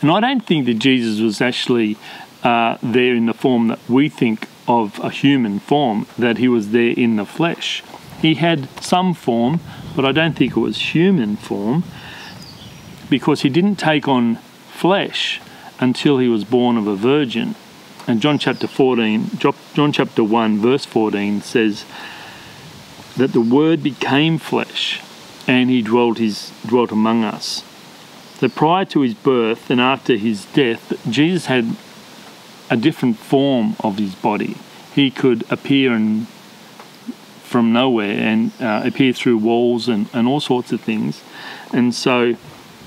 And 0.00 0.10
I 0.10 0.20
don't 0.20 0.46
think 0.46 0.66
that 0.66 0.74
Jesus 0.74 1.20
was 1.20 1.40
actually 1.40 1.96
uh, 2.42 2.78
there 2.82 3.14
in 3.14 3.26
the 3.26 3.34
form 3.34 3.68
that 3.68 3.80
we 3.88 4.08
think 4.08 4.48
of 4.66 4.98
a 5.00 5.10
human 5.10 5.58
form, 5.58 6.06
that 6.18 6.38
he 6.38 6.48
was 6.48 6.70
there 6.70 6.90
in 6.90 7.16
the 7.16 7.24
flesh. 7.24 7.82
He 8.20 8.34
had 8.34 8.68
some 8.82 9.14
form, 9.14 9.60
but 9.96 10.04
I 10.04 10.12
don't 10.12 10.36
think 10.36 10.56
it 10.56 10.60
was 10.60 10.94
human 10.94 11.36
form 11.36 11.84
because 13.08 13.42
he 13.42 13.48
didn't 13.48 13.76
take 13.76 14.06
on 14.06 14.36
flesh 14.72 15.40
until 15.80 16.18
he 16.18 16.28
was 16.28 16.44
born 16.44 16.76
of 16.76 16.86
a 16.86 16.96
virgin. 16.96 17.54
And 18.06 18.20
John 18.20 18.38
chapter 18.38 18.66
14, 18.66 19.30
John 19.74 19.92
chapter 19.92 20.22
1, 20.22 20.58
verse 20.58 20.84
14 20.84 21.42
says, 21.42 21.84
that 23.18 23.32
the 23.32 23.40
Word 23.40 23.82
became 23.82 24.38
flesh 24.38 25.02
and 25.46 25.70
he 25.70 25.82
dwelt, 25.82 26.18
his, 26.18 26.52
dwelt 26.66 26.92
among 26.92 27.24
us. 27.24 27.64
So 28.38 28.48
prior 28.48 28.84
to 28.86 29.00
his 29.00 29.14
birth 29.14 29.70
and 29.70 29.80
after 29.80 30.16
his 30.16 30.44
death, 30.46 30.92
Jesus 31.10 31.46
had 31.46 31.76
a 32.70 32.76
different 32.76 33.18
form 33.18 33.74
of 33.80 33.98
his 33.98 34.14
body. 34.14 34.56
He 34.94 35.10
could 35.10 35.50
appear 35.50 35.94
in, 35.94 36.26
from 37.42 37.72
nowhere 37.72 38.12
and 38.12 38.52
uh, 38.60 38.82
appear 38.84 39.12
through 39.12 39.38
walls 39.38 39.88
and, 39.88 40.08
and 40.12 40.28
all 40.28 40.40
sorts 40.40 40.70
of 40.70 40.80
things. 40.80 41.22
And 41.72 41.94
so 41.94 42.36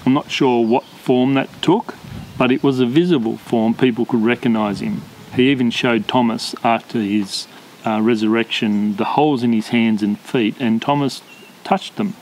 I'm 0.06 0.14
not 0.14 0.32
sure 0.32 0.66
what 0.66 0.86
form 0.86 1.34
that 1.34 1.50
took, 1.62 1.96
but 2.38 2.52
it 2.52 2.64
was 2.64 2.80
a 2.80 2.86
visible 2.86 3.38
form. 3.38 3.74
People 3.74 4.06
could 4.06 4.24
recognize 4.24 4.80
him. 4.80 5.02
He 5.36 5.52
even 5.52 5.72
showed 5.72 6.08
Thomas 6.08 6.56
after 6.64 7.00
his 7.00 7.48
uh, 7.86 8.02
resurrection 8.02 8.96
the 8.96 9.06
holes 9.06 9.44
in 9.44 9.54
his 9.54 9.70
hands 9.70 10.04
and 10.04 10.20
feet, 10.20 10.56
and 10.60 10.82
Thomas 10.82 11.22
touched 11.64 11.96
them. 11.96 12.16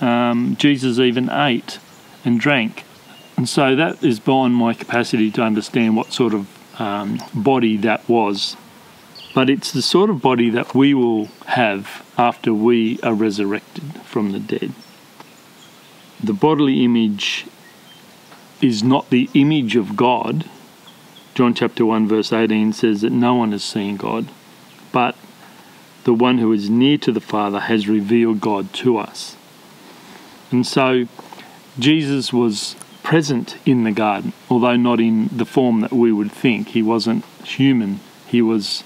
Um, 0.00 0.56
Jesus 0.56 0.98
even 0.98 1.30
ate 1.30 1.78
and 2.24 2.40
drank. 2.40 2.84
And 3.36 3.48
so 3.48 3.74
that 3.74 4.02
is 4.02 4.20
beyond 4.20 4.54
my 4.54 4.74
capacity 4.74 5.30
to 5.32 5.42
understand 5.42 5.96
what 5.96 6.12
sort 6.12 6.34
of 6.34 6.80
um, 6.80 7.20
body 7.34 7.76
that 7.78 8.08
was. 8.08 8.56
But 9.34 9.50
it's 9.50 9.72
the 9.72 9.82
sort 9.82 10.10
of 10.10 10.22
body 10.22 10.50
that 10.50 10.74
we 10.74 10.94
will 10.94 11.26
have 11.46 12.04
after 12.16 12.54
we 12.54 13.00
are 13.02 13.14
resurrected 13.14 14.00
from 14.02 14.32
the 14.32 14.38
dead. 14.38 14.72
The 16.22 16.32
bodily 16.32 16.84
image 16.84 17.46
is 18.60 18.84
not 18.84 19.10
the 19.10 19.28
image 19.34 19.74
of 19.74 19.96
God. 19.96 20.48
John 21.34 21.54
chapter 21.54 21.84
1, 21.84 22.06
verse 22.06 22.32
18 22.32 22.72
says 22.72 23.00
that 23.00 23.10
no 23.10 23.34
one 23.34 23.50
has 23.50 23.64
seen 23.64 23.96
God 23.96 24.28
but 24.94 25.16
the 26.04 26.14
one 26.14 26.38
who 26.38 26.52
is 26.52 26.70
near 26.70 26.96
to 26.98 27.10
the 27.10 27.20
Father 27.20 27.58
has 27.58 27.88
revealed 27.88 28.40
God 28.40 28.72
to 28.74 28.96
us. 28.96 29.36
And 30.52 30.64
so 30.64 31.08
Jesus 31.80 32.32
was 32.32 32.76
present 33.02 33.56
in 33.66 33.82
the 33.82 33.90
garden, 33.90 34.32
although 34.48 34.76
not 34.76 35.00
in 35.00 35.28
the 35.32 35.44
form 35.44 35.80
that 35.80 35.92
we 35.92 36.12
would 36.12 36.30
think. 36.30 36.68
He 36.68 36.80
wasn't 36.82 37.24
human, 37.44 37.98
he 38.28 38.40
was 38.40 38.84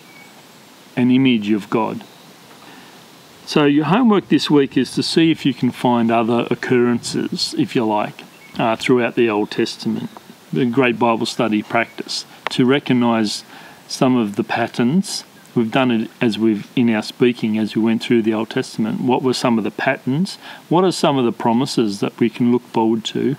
an 0.96 1.10
image 1.10 1.50
of 1.50 1.68
God. 1.68 2.02
So, 3.44 3.64
your 3.64 3.86
homework 3.86 4.28
this 4.28 4.50
week 4.50 4.76
is 4.76 4.92
to 4.92 5.02
see 5.02 5.30
if 5.30 5.44
you 5.44 5.54
can 5.54 5.70
find 5.70 6.10
other 6.10 6.46
occurrences, 6.50 7.54
if 7.58 7.76
you 7.76 7.84
like, 7.84 8.22
uh, 8.58 8.76
throughout 8.76 9.14
the 9.14 9.28
Old 9.28 9.50
Testament. 9.50 10.10
A 10.56 10.64
great 10.64 10.98
Bible 10.98 11.26
study 11.26 11.62
practice 11.62 12.24
to 12.50 12.64
recognize 12.64 13.44
some 13.86 14.16
of 14.16 14.36
the 14.36 14.44
patterns 14.44 15.24
We've 15.54 15.70
done 15.70 15.90
it 15.90 16.10
as 16.20 16.38
we've 16.38 16.68
in 16.76 16.94
our 16.94 17.02
speaking 17.02 17.58
as 17.58 17.74
we 17.74 17.82
went 17.82 18.02
through 18.02 18.22
the 18.22 18.34
Old 18.34 18.50
Testament. 18.50 19.00
What 19.00 19.22
were 19.22 19.34
some 19.34 19.58
of 19.58 19.64
the 19.64 19.70
patterns? 19.70 20.36
What 20.68 20.84
are 20.84 20.92
some 20.92 21.18
of 21.18 21.24
the 21.24 21.32
promises 21.32 22.00
that 22.00 22.18
we 22.20 22.30
can 22.30 22.52
look 22.52 22.62
forward 22.62 23.04
to? 23.06 23.36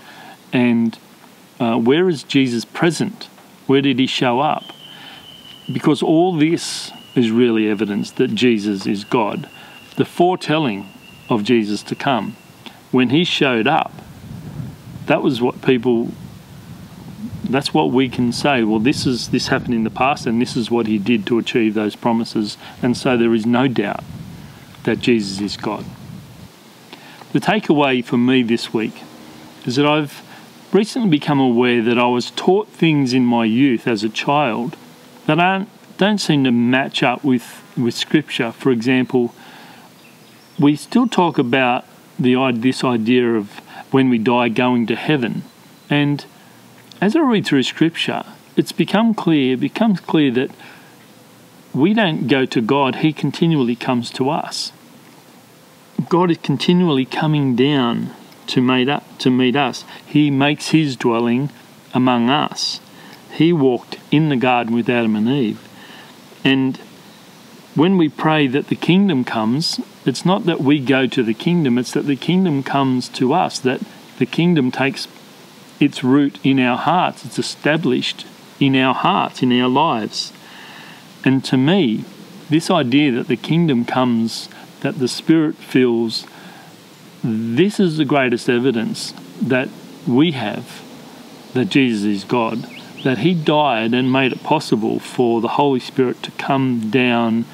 And 0.51 0.97
uh, 1.59 1.77
where 1.77 2.09
is 2.09 2.23
Jesus 2.23 2.65
present? 2.65 3.25
Where 3.67 3.81
did 3.81 3.99
he 3.99 4.07
show 4.07 4.39
up? 4.39 4.65
Because 5.71 6.01
all 6.01 6.35
this 6.35 6.91
is 7.15 7.31
really 7.31 7.69
evidence 7.69 8.11
that 8.11 8.33
Jesus 8.33 8.85
is 8.85 9.03
God. 9.03 9.49
The 9.95 10.05
foretelling 10.05 10.89
of 11.29 11.43
Jesus 11.43 11.83
to 11.83 11.95
come, 11.95 12.35
when 12.91 13.09
he 13.09 13.23
showed 13.23 13.67
up, 13.67 13.93
that 15.05 15.21
was 15.21 15.41
what 15.41 15.61
people 15.61 16.11
that's 17.49 17.73
what 17.73 17.91
we 17.91 18.09
can 18.09 18.31
say. 18.31 18.63
Well, 18.63 18.79
this 18.79 19.05
is 19.05 19.29
this 19.29 19.47
happened 19.47 19.73
in 19.73 19.83
the 19.83 19.89
past, 19.89 20.25
and 20.25 20.41
this 20.41 20.55
is 20.55 20.69
what 20.69 20.87
he 20.87 20.97
did 20.97 21.25
to 21.27 21.39
achieve 21.39 21.73
those 21.73 21.95
promises. 21.95 22.57
And 22.81 22.95
so 22.95 23.17
there 23.17 23.33
is 23.33 23.45
no 23.45 23.67
doubt 23.67 24.03
that 24.83 24.99
Jesus 24.99 25.41
is 25.41 25.57
God. 25.57 25.85
The 27.33 27.39
takeaway 27.39 28.03
for 28.03 28.17
me 28.17 28.43
this 28.43 28.73
week 28.73 29.03
is 29.65 29.75
that 29.75 29.85
I've 29.85 30.23
recently 30.71 31.09
become 31.09 31.39
aware 31.39 31.81
that 31.81 31.97
I 31.97 32.05
was 32.05 32.31
taught 32.31 32.67
things 32.69 33.13
in 33.13 33.25
my 33.25 33.45
youth 33.45 33.87
as 33.87 34.03
a 34.03 34.09
child 34.09 34.75
that 35.25 35.39
aren't, 35.39 35.69
don't 35.97 36.17
seem 36.19 36.43
to 36.43 36.51
match 36.51 37.03
up 37.03 37.23
with, 37.23 37.63
with 37.77 37.93
Scripture. 37.93 38.51
For 38.51 38.71
example, 38.71 39.33
we 40.57 40.75
still 40.75 41.07
talk 41.07 41.37
about 41.37 41.85
the 42.17 42.35
this 42.55 42.83
idea 42.83 43.35
of 43.35 43.59
when 43.91 44.09
we 44.09 44.17
die 44.17 44.49
going 44.49 44.85
to 44.87 44.95
heaven, 44.95 45.43
and 45.89 46.25
as 47.01 47.15
I 47.15 47.21
read 47.21 47.45
through 47.45 47.63
Scripture, 47.63 48.23
it's 48.55 48.71
become 48.71 49.13
clear, 49.13 49.53
it 49.53 49.59
becomes 49.59 49.99
clear 49.99 50.31
that 50.31 50.51
we 51.73 51.93
don't 51.93 52.27
go 52.27 52.45
to 52.45 52.61
God, 52.61 52.97
He 52.97 53.13
continually 53.13 53.75
comes 53.75 54.09
to 54.11 54.29
us. 54.29 54.71
God 56.09 56.31
is 56.31 56.37
continually 56.39 57.05
coming 57.05 57.55
down 57.55 58.11
to 58.47 58.61
meet, 58.61 58.89
up, 58.89 59.17
to 59.19 59.29
meet 59.29 59.55
us. 59.55 59.85
He 60.05 60.31
makes 60.31 60.69
His 60.69 60.95
dwelling 60.95 61.51
among 61.93 62.29
us. 62.29 62.79
He 63.31 63.53
walked 63.53 63.97
in 64.11 64.29
the 64.29 64.35
garden 64.35 64.73
with 64.73 64.89
Adam 64.89 65.15
and 65.15 65.29
Eve. 65.29 65.67
And 66.43 66.77
when 67.75 67.97
we 67.97 68.09
pray 68.09 68.47
that 68.47 68.67
the 68.67 68.75
kingdom 68.75 69.23
comes, 69.23 69.79
it's 70.05 70.25
not 70.25 70.45
that 70.45 70.59
we 70.59 70.79
go 70.79 71.05
to 71.07 71.23
the 71.23 71.33
kingdom, 71.33 71.77
it's 71.77 71.93
that 71.93 72.07
the 72.07 72.15
kingdom 72.15 72.63
comes 72.63 73.07
to 73.09 73.33
us, 73.33 73.59
that 73.59 73.81
the 74.17 74.25
kingdom 74.25 74.71
takes 74.71 75.07
its 75.79 76.03
root 76.03 76.39
in 76.43 76.59
our 76.59 76.77
hearts. 76.77 77.25
It's 77.25 77.39
established 77.39 78.25
in 78.59 78.75
our 78.75 78.93
hearts, 78.93 79.41
in 79.41 79.57
our 79.59 79.69
lives. 79.69 80.33
And 81.23 81.43
to 81.45 81.57
me, 81.57 82.03
this 82.49 82.69
idea 82.69 83.11
that 83.13 83.27
the 83.27 83.37
kingdom 83.37 83.85
comes, 83.85 84.49
that 84.81 84.99
the 84.99 85.07
Spirit 85.07 85.55
fills, 85.55 86.25
this 87.23 87.79
is 87.79 87.97
the 87.97 88.05
greatest 88.05 88.49
evidence 88.49 89.13
that 89.41 89.69
we 90.07 90.31
have 90.31 90.81
that 91.53 91.65
Jesus 91.65 92.05
is 92.05 92.23
God, 92.23 92.65
that 93.03 93.19
He 93.19 93.33
died 93.33 93.93
and 93.93 94.11
made 94.11 94.31
it 94.31 94.43
possible 94.43 94.99
for 94.99 95.41
the 95.41 95.49
Holy 95.49 95.79
Spirit 95.79 96.21
to 96.23 96.31
come 96.31 96.89
down 96.89 97.45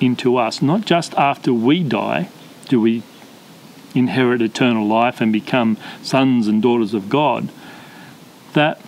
into 0.00 0.36
us. 0.36 0.60
Not 0.60 0.84
just 0.84 1.14
after 1.14 1.52
we 1.52 1.82
die 1.82 2.28
do 2.68 2.80
we 2.80 3.02
inherit 3.94 4.42
eternal 4.42 4.86
life 4.86 5.20
and 5.20 5.32
become 5.32 5.76
sons 6.02 6.48
and 6.48 6.62
daughters 6.62 6.94
of 6.94 7.08
God, 7.08 7.48
that 8.54 8.80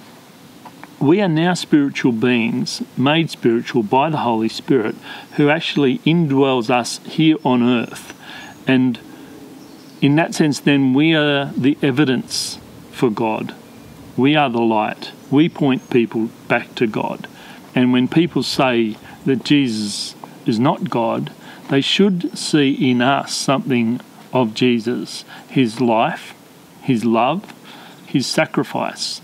we 0.99 1.21
are 1.21 1.29
now 1.29 1.55
spiritual 1.55 2.13
beings, 2.13 2.83
made 2.97 3.31
spiritual 3.31 3.83
by 3.83 4.09
the 4.09 4.19
Holy 4.19 4.49
Spirit, 4.49 4.97
who 5.37 5.51
actually 5.51 5.99
indwells 5.99 6.71
us 6.71 6.99
here 7.05 7.37
on 7.45 7.63
earth. 7.63 8.15
And 8.67 8.99
in 10.01 10.17
that 10.17 10.35
sense, 10.35 10.59
then, 10.61 10.95
we 10.95 11.15
are 11.15 11.53
the 11.57 11.77
evidence 11.83 12.59
for 12.91 13.11
God. 13.11 13.55
We 14.17 14.35
are 14.35 14.49
the 14.49 14.61
light. 14.61 15.13
We 15.31 15.49
point 15.49 15.91
people 15.91 16.31
back 16.49 16.75
to 16.77 16.87
God. 16.87 17.29
And 17.75 17.93
when 17.93 18.09
people 18.09 18.43
say 18.43 18.97
that 19.27 19.45
Jesus 19.45 20.15
is 20.47 20.59
not 20.59 20.89
God, 20.89 21.31
they 21.69 21.81
should 21.81 22.37
see 22.39 22.91
in 22.91 23.03
us 23.03 23.35
something 23.35 24.01
of 24.33 24.55
Jesus, 24.55 25.25
his 25.49 25.81
life, 25.81 26.35
his 26.83 27.05
love, 27.05 27.53
his 28.07 28.27
sacrifice, 28.27 29.21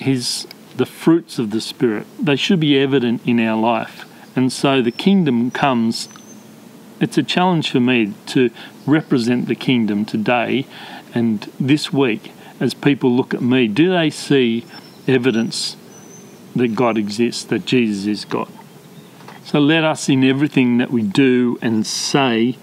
his 0.00 0.46
the 0.76 0.86
fruits 0.86 1.38
of 1.38 1.50
the 1.50 1.60
spirit. 1.60 2.06
They 2.18 2.36
should 2.36 2.60
be 2.60 2.78
evident 2.78 3.26
in 3.26 3.38
our 3.40 3.60
life. 3.60 4.06
And 4.34 4.52
so 4.52 4.80
the 4.80 4.92
kingdom 4.92 5.50
comes 5.50 6.08
it's 7.00 7.16
a 7.16 7.22
challenge 7.22 7.70
for 7.70 7.80
me 7.80 8.12
to 8.26 8.50
represent 8.86 9.48
the 9.48 9.54
kingdom 9.54 10.04
today 10.04 10.66
and 11.14 11.50
this 11.58 11.90
week 11.90 12.30
as 12.60 12.74
people 12.74 13.10
look 13.10 13.32
at 13.32 13.40
me. 13.40 13.68
Do 13.68 13.90
they 13.90 14.10
see 14.10 14.66
evidence 15.08 15.78
that 16.54 16.74
God 16.74 16.98
exists, 16.98 17.42
that 17.44 17.64
Jesus 17.64 18.06
is 18.06 18.24
God? 18.26 18.52
So 19.44 19.58
let 19.58 19.82
us, 19.82 20.10
in 20.10 20.22
everything 20.22 20.76
that 20.76 20.90
we 20.90 21.02
do 21.02 21.58
and 21.62 21.86
say, 21.86 22.58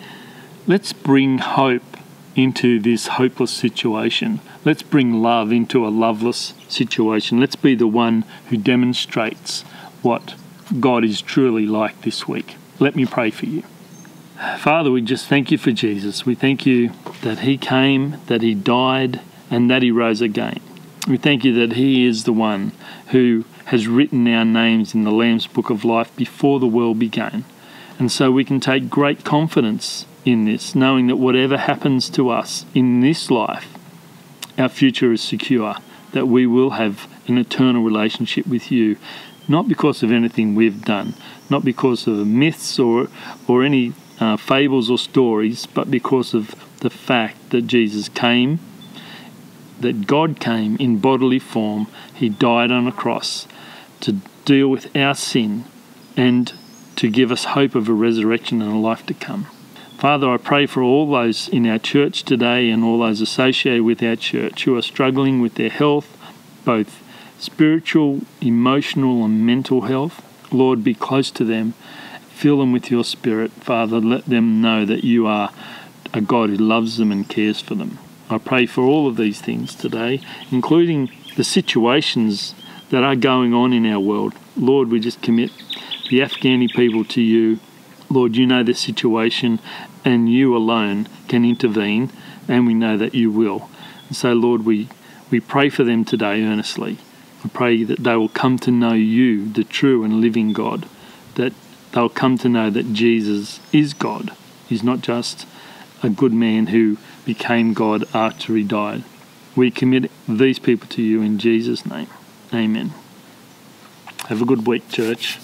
let's 0.67 0.93
bring 0.93 1.39
hope 1.39 1.96
into 2.37 2.79
this 2.79 3.07
hopeless 3.07 3.51
situation. 3.51 4.39
Let's 4.63 4.83
bring 4.83 5.21
love 5.21 5.51
into 5.51 5.85
a 5.85 5.89
loveless 5.89 6.53
situation. 6.67 7.39
Let's 7.39 7.55
be 7.55 7.75
the 7.75 7.87
one 7.87 8.23
who 8.49 8.57
demonstrates 8.57 9.63
what 10.01 10.35
God 10.79 11.03
is 11.03 11.21
truly 11.21 11.65
like 11.65 12.01
this 12.01 12.27
week. 12.27 12.55
Let 12.79 12.95
me 12.95 13.05
pray 13.05 13.31
for 13.31 13.45
you. 13.45 13.63
Father, 14.59 14.91
we 14.91 15.01
just 15.01 15.27
thank 15.27 15.51
you 15.51 15.57
for 15.57 15.71
Jesus. 15.71 16.25
We 16.25 16.35
thank 16.35 16.65
you 16.65 16.91
that 17.21 17.39
he 17.39 17.57
came, 17.57 18.17
that 18.27 18.43
he 18.43 18.53
died, 18.53 19.21
and 19.49 19.69
that 19.71 19.81
he 19.81 19.89
rose 19.89 20.21
again. 20.21 20.59
We 21.07 21.17
thank 21.17 21.43
you 21.43 21.53
that 21.53 21.75
he 21.75 22.05
is 22.05 22.25
the 22.25 22.33
one 22.33 22.71
who 23.07 23.45
has 23.65 23.87
written 23.87 24.27
our 24.27 24.45
names 24.45 24.93
in 24.93 25.03
the 25.03 25.11
Lamb's 25.11 25.47
Book 25.47 25.69
of 25.69 25.83
Life 25.83 26.15
before 26.15 26.59
the 26.59 26.67
world 26.67 26.99
began. 26.99 27.45
And 27.97 28.11
so 28.11 28.31
we 28.31 28.45
can 28.45 28.59
take 28.59 28.89
great 28.89 29.23
confidence 29.23 30.05
in 30.27 30.43
this, 30.43 30.75
knowing 30.75 31.07
that 31.07 31.15
whatever 31.15 31.57
happens 31.57 32.09
to 32.09 32.29
us 32.29 32.65
in 32.75 32.99
this 32.99 33.31
life, 33.31 33.73
our 34.57 34.67
future 34.67 35.13
is 35.13 35.21
secure, 35.21 35.75
that 36.11 36.27
we 36.27 36.45
will 36.45 36.71
have 36.71 37.07
an 37.27 37.37
eternal 37.37 37.81
relationship 37.81 38.45
with 38.45 38.69
you, 38.69 38.97
not 39.47 39.69
because 39.69 40.03
of 40.03 40.11
anything 40.11 40.53
we've 40.53 40.83
done, 40.83 41.13
not 41.49 41.63
because 41.63 42.07
of 42.07 42.27
myths 42.27 42.77
or, 42.77 43.07
or 43.47 43.63
any 43.63 43.93
uh, 44.19 44.35
fables 44.35 44.89
or 44.89 44.97
stories, 44.97 45.65
but 45.65 45.89
because 45.89 46.33
of 46.33 46.53
the 46.79 46.89
fact 46.89 47.51
that 47.51 47.61
Jesus 47.61 48.09
came, 48.09 48.59
that 49.79 50.07
God 50.07 50.41
came 50.41 50.75
in 50.75 50.99
bodily 50.99 51.39
form, 51.39 51.87
He 52.13 52.27
died 52.27 52.69
on 52.69 52.85
a 52.85 52.91
cross 52.91 53.47
to 54.01 54.17
deal 54.43 54.67
with 54.67 54.93
our 54.93 55.15
sin 55.15 55.63
and 56.17 56.51
to 56.97 57.09
give 57.09 57.31
us 57.31 57.45
hope 57.45 57.75
of 57.75 57.87
a 57.87 57.93
resurrection 57.93 58.61
and 58.61 58.73
a 58.73 58.77
life 58.77 59.05
to 59.05 59.13
come. 59.13 59.47
Father, 59.97 60.29
I 60.29 60.37
pray 60.37 60.65
for 60.65 60.81
all 60.81 61.09
those 61.09 61.47
in 61.49 61.67
our 61.67 61.79
church 61.79 62.23
today 62.23 62.69
and 62.69 62.83
all 62.83 62.99
those 62.99 63.21
associated 63.21 63.83
with 63.83 64.03
our 64.03 64.15
church 64.15 64.63
who 64.63 64.77
are 64.77 64.81
struggling 64.81 65.41
with 65.41 65.55
their 65.55 65.69
health, 65.69 66.17
both 66.63 67.01
spiritual, 67.39 68.21
emotional, 68.41 69.25
and 69.25 69.45
mental 69.45 69.81
health. 69.81 70.23
Lord, 70.51 70.83
be 70.83 70.93
close 70.93 71.31
to 71.31 71.43
them 71.43 71.73
Fill 72.37 72.59
them 72.59 72.71
with 72.71 72.91
your 72.91 73.03
spirit, 73.03 73.49
Father. 73.49 73.99
Let 73.99 74.25
them 74.25 74.61
know 74.61 74.85
that 74.85 75.03
you 75.03 75.25
are 75.25 75.51
a 76.13 76.21
God 76.21 76.51
who 76.51 76.57
loves 76.57 76.97
them 76.97 77.11
and 77.11 77.27
cares 77.27 77.59
for 77.59 77.73
them. 77.73 77.97
I 78.29 78.37
pray 78.37 78.67
for 78.67 78.83
all 78.83 79.07
of 79.07 79.17
these 79.17 79.41
things 79.41 79.73
today, 79.73 80.21
including 80.51 81.09
the 81.35 81.43
situations 81.43 82.53
that 82.91 83.03
are 83.03 83.15
going 83.15 83.55
on 83.55 83.73
in 83.73 83.87
our 83.87 83.99
world. 83.99 84.35
Lord, 84.55 84.91
we 84.91 84.99
just 84.99 85.23
commit 85.23 85.49
the 86.11 86.19
Afghani 86.19 86.69
people 86.69 87.03
to 87.05 87.21
you. 87.23 87.57
Lord, 88.09 88.35
you 88.35 88.45
know 88.45 88.63
the 88.63 88.73
situation, 88.73 89.59
and 90.05 90.31
you 90.31 90.55
alone 90.55 91.07
can 91.27 91.43
intervene, 91.43 92.11
and 92.47 92.65
we 92.65 92.73
know 92.73 92.97
that 92.97 93.13
you 93.13 93.31
will. 93.31 93.69
And 94.07 94.15
so, 94.15 94.33
Lord, 94.33 94.65
we, 94.65 94.87
we 95.29 95.39
pray 95.39 95.69
for 95.69 95.83
them 95.83 96.05
today 96.05 96.43
earnestly. 96.43 96.97
I 97.43 97.49
pray 97.49 97.83
that 97.83 98.03
they 98.03 98.15
will 98.15 98.29
come 98.29 98.57
to 98.59 98.71
know 98.71 98.93
you, 98.93 99.51
the 99.51 99.63
true 99.63 100.03
and 100.03 100.21
living 100.21 100.53
God, 100.53 100.87
that 101.35 101.53
they'll 101.91 102.09
come 102.09 102.37
to 102.39 102.49
know 102.49 102.69
that 102.69 102.93
Jesus 102.93 103.59
is 103.71 103.93
God. 103.93 104.31
He's 104.67 104.83
not 104.83 105.01
just 105.01 105.45
a 106.03 106.09
good 106.09 106.33
man 106.33 106.67
who 106.67 106.97
became 107.25 107.73
God 107.73 108.05
after 108.13 108.55
he 108.55 108.63
died. 108.63 109.03
We 109.55 109.71
commit 109.71 110.11
these 110.27 110.59
people 110.59 110.87
to 110.89 111.01
you 111.01 111.21
in 111.21 111.39
Jesus' 111.39 111.85
name. 111.85 112.07
Amen. 112.53 112.93
Have 114.27 114.41
a 114.41 114.45
good 114.45 114.67
week, 114.67 114.89
church. 114.89 115.39